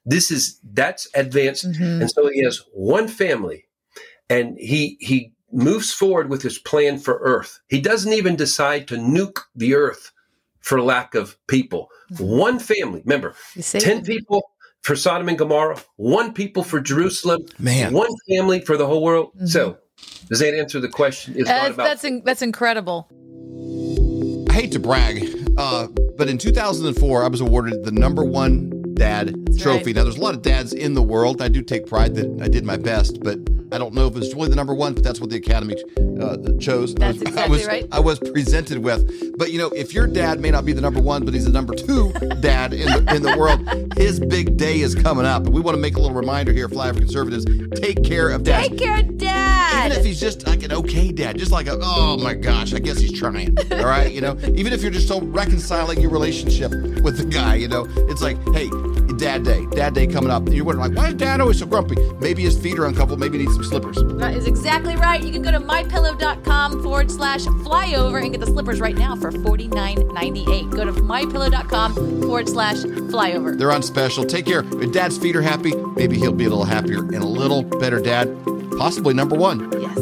This 0.07 0.31
is 0.31 0.59
that's 0.73 1.09
advanced, 1.15 1.71
Mhm. 1.71 2.01
and 2.01 2.11
so 2.11 2.29
he 2.29 2.43
has 2.43 2.63
one 2.73 3.07
family, 3.09 3.65
and 4.29 4.57
he 4.59 4.97
he 5.01 5.33
moves 5.53 5.93
forward 5.93 6.31
with 6.31 6.43
his 6.43 6.59
plan 6.59 6.99
for 6.99 7.19
Earth. 7.19 7.61
He 7.69 7.81
doesn't 7.81 8.13
even 8.13 8.37
decide 8.37 8.89
to 8.89 8.97
nuke 8.97 9.41
the 9.55 9.75
Earth 9.75 10.11
for 10.61 10.81
lack 10.81 11.15
of 11.15 11.37
people. 11.49 11.89
Mhm. 12.13 12.21
One 12.39 12.59
family, 12.59 13.03
remember, 13.05 13.35
ten 13.73 14.03
people 14.03 14.43
for 14.83 14.97
Sodom 14.97 15.29
and 15.29 15.37
Gomorrah, 15.39 15.79
one 15.97 16.33
people 16.33 16.63
for 16.63 16.81
Jerusalem, 16.81 17.45
Man, 17.59 17.93
one 17.93 18.11
family 18.29 18.61
for 18.61 18.77
the 18.79 18.87
whole 18.87 19.03
world. 19.03 19.33
Mhm. 19.39 19.49
So, 19.49 19.77
does 20.29 20.39
that 20.39 20.55
answer 20.57 20.81
the 20.81 20.89
question? 20.89 21.35
It's 21.37 21.49
Uh, 21.51 21.71
about 21.75 21.77
that's 21.77 22.05
in, 22.05 22.23
that's 22.25 22.43
incredible. 22.43 23.07
I 24.49 24.53
hate 24.55 24.73
to 24.73 24.79
brag, 24.79 25.29
uh, 25.59 25.89
but 26.17 26.29
in 26.29 26.39
2004, 26.39 27.23
I 27.25 27.29
was 27.29 27.41
awarded 27.41 27.85
the 27.85 27.93
number 27.93 28.25
one 28.25 28.73
dad 29.01 29.35
That's 29.47 29.63
trophy. 29.63 29.87
right. 29.87 29.97
Now, 29.97 30.03
there's 30.05 30.19
a 30.19 30.21
lot 30.21 30.35
of 30.35 30.43
dads 30.43 30.75
in 30.75 30.93
the 30.93 31.03
world. 31.03 31.41
I 31.41 31.49
do 31.49 31.63
take 31.63 31.87
pride 31.87 32.15
that 32.17 32.43
I 32.43 32.49
did 32.49 32.67
my 32.67 32.77
best, 32.77 33.23
but 33.23 33.39
I 33.73 33.79
don't 33.79 33.95
know 33.95 34.07
if 34.09 34.17
it's 34.17 34.35
really 34.35 34.51
the 34.51 34.57
number 34.57 34.75
one, 34.75 34.93
but 34.93 35.03
that's 35.03 35.21
what 35.21 35.31
the 35.31 35.37
Academy 35.37 35.75
uh, 36.21 36.37
chose. 36.59 36.95
I 36.97 37.13
That's 37.13 37.19
was, 37.21 37.37
I 37.37 37.47
was, 37.47 37.67
right. 37.67 37.87
I 37.93 38.01
was 38.01 38.19
presented 38.19 38.79
with. 38.79 39.39
But 39.39 39.53
you 39.53 39.59
know, 39.59 39.69
if 39.69 39.95
your 39.95 40.07
dad 40.07 40.39
may 40.39 40.51
not 40.51 40.67
be 40.67 40.75
the 40.75 40.83
number 40.83 41.01
one, 41.01 41.25
but 41.25 41.33
he's 41.33 41.47
the 41.47 41.53
number 41.53 41.75
two 41.75 42.13
dad 42.41 42.75
in 42.75 42.87
the, 42.89 43.15
in 43.15 43.23
the 43.23 43.37
world, 43.39 43.61
his 43.97 44.21
big 44.21 44.57
day 44.57 44.81
is 44.81 44.95
coming 44.95 45.25
up. 45.25 45.45
And 45.45 45.55
we 45.55 45.61
want 45.61 45.77
to 45.77 45.81
make 45.81 45.97
a 45.97 46.01
little 46.01 46.17
reminder 46.17 46.53
here, 46.53 46.69
Flyover 46.69 46.99
Conservatives: 46.99 47.47
take 47.81 48.05
care 48.05 48.29
of 48.29 48.43
dads. 48.43 48.69
Take 48.69 48.79
care, 48.79 48.99
of 48.99 49.17
Dad. 49.17 49.30
Even 49.87 49.99
if 49.99 50.05
he's 50.05 50.21
just 50.21 50.47
like 50.47 50.62
an 50.62 50.73
okay 50.73 51.12
dad, 51.12 51.38
just 51.38 51.53
like 51.53 51.66
a, 51.66 51.79
oh 51.81 52.16
my 52.19 52.35
gosh, 52.35 52.75
I 52.75 52.79
guess 52.79 52.99
he's 52.99 53.19
trying. 53.19 53.57
All 53.73 53.85
right, 53.85 54.12
you 54.12 54.21
know, 54.21 54.37
even 54.55 54.73
if 54.73 54.83
you're 54.83 54.90
just 54.90 55.09
so 55.09 55.21
reconciling 55.21 56.01
your 56.01 56.11
relationship 56.11 56.71
with 56.71 57.19
the 57.19 57.25
guy, 57.25 57.57
you 57.57 57.69
know, 57.69 57.87
it's 58.09 58.23
like, 58.23 58.37
hey, 58.53 58.69
dad 59.21 59.45
day, 59.45 59.66
dad 59.73 59.95
day 59.95 60.07
coming 60.07 60.31
up. 60.31 60.45
And 60.47 60.55
you're 60.55 60.64
wondering, 60.64 60.88
like, 60.88 60.99
why 60.99 61.09
is 61.09 61.14
dad 61.14 61.40
always 61.40 61.59
so 61.59 61.66
grumpy? 61.66 61.97
Maybe 62.21 62.43
his 62.43 62.59
feet 62.59 62.79
are 62.79 62.87
uncoupled. 62.87 63.21
maybe 63.21 63.38
he 63.38 63.45
needs 63.45 63.55
some 63.55 63.64
slippers. 63.64 63.97
That 64.19 64.35
is 64.35 64.47
exactly 64.47 64.97
right. 64.97 65.23
You 65.23 65.31
can 65.31 65.43
go 65.43 65.51
to 65.51 65.61
mypillow.com 65.61 66.83
forward 66.83 67.11
slash 67.11 67.43
flyover 67.43 68.23
and 68.23 68.33
get 68.33 68.40
the 68.40 68.47
slippers 68.47 68.81
right 68.81 68.97
now 68.97 69.16
for 69.16 69.31
$49.98. 69.31 70.71
Go 70.71 70.85
to 70.85 70.93
mypillow.com 70.93 71.95
forward 72.23 72.49
slash 72.49 72.77
flyover. 72.79 73.57
They're 73.59 73.73
on 73.73 73.83
special. 73.83 74.25
Take 74.25 74.47
care. 74.47 74.64
If 74.83 74.93
dad's 74.93 75.19
feet 75.19 75.37
are 75.37 75.43
happy, 75.43 75.75
maybe 75.97 76.16
he'll 76.19 76.33
be 76.33 76.47
a 76.47 76.49
little 76.49 76.64
happier 76.64 76.99
and 77.01 77.16
a 77.16 77.27
little 77.27 77.62
better 77.62 78.01
dad, 78.01 78.29
possibly 78.81 79.12
number 79.12 79.37
one. 79.37 79.71
Yes. 79.79 79.99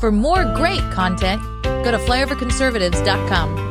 For 0.00 0.10
more 0.10 0.44
great 0.56 0.82
content, 0.90 1.40
go 1.62 1.92
to 1.92 1.98
flyoverconservatives.com. 1.98 3.67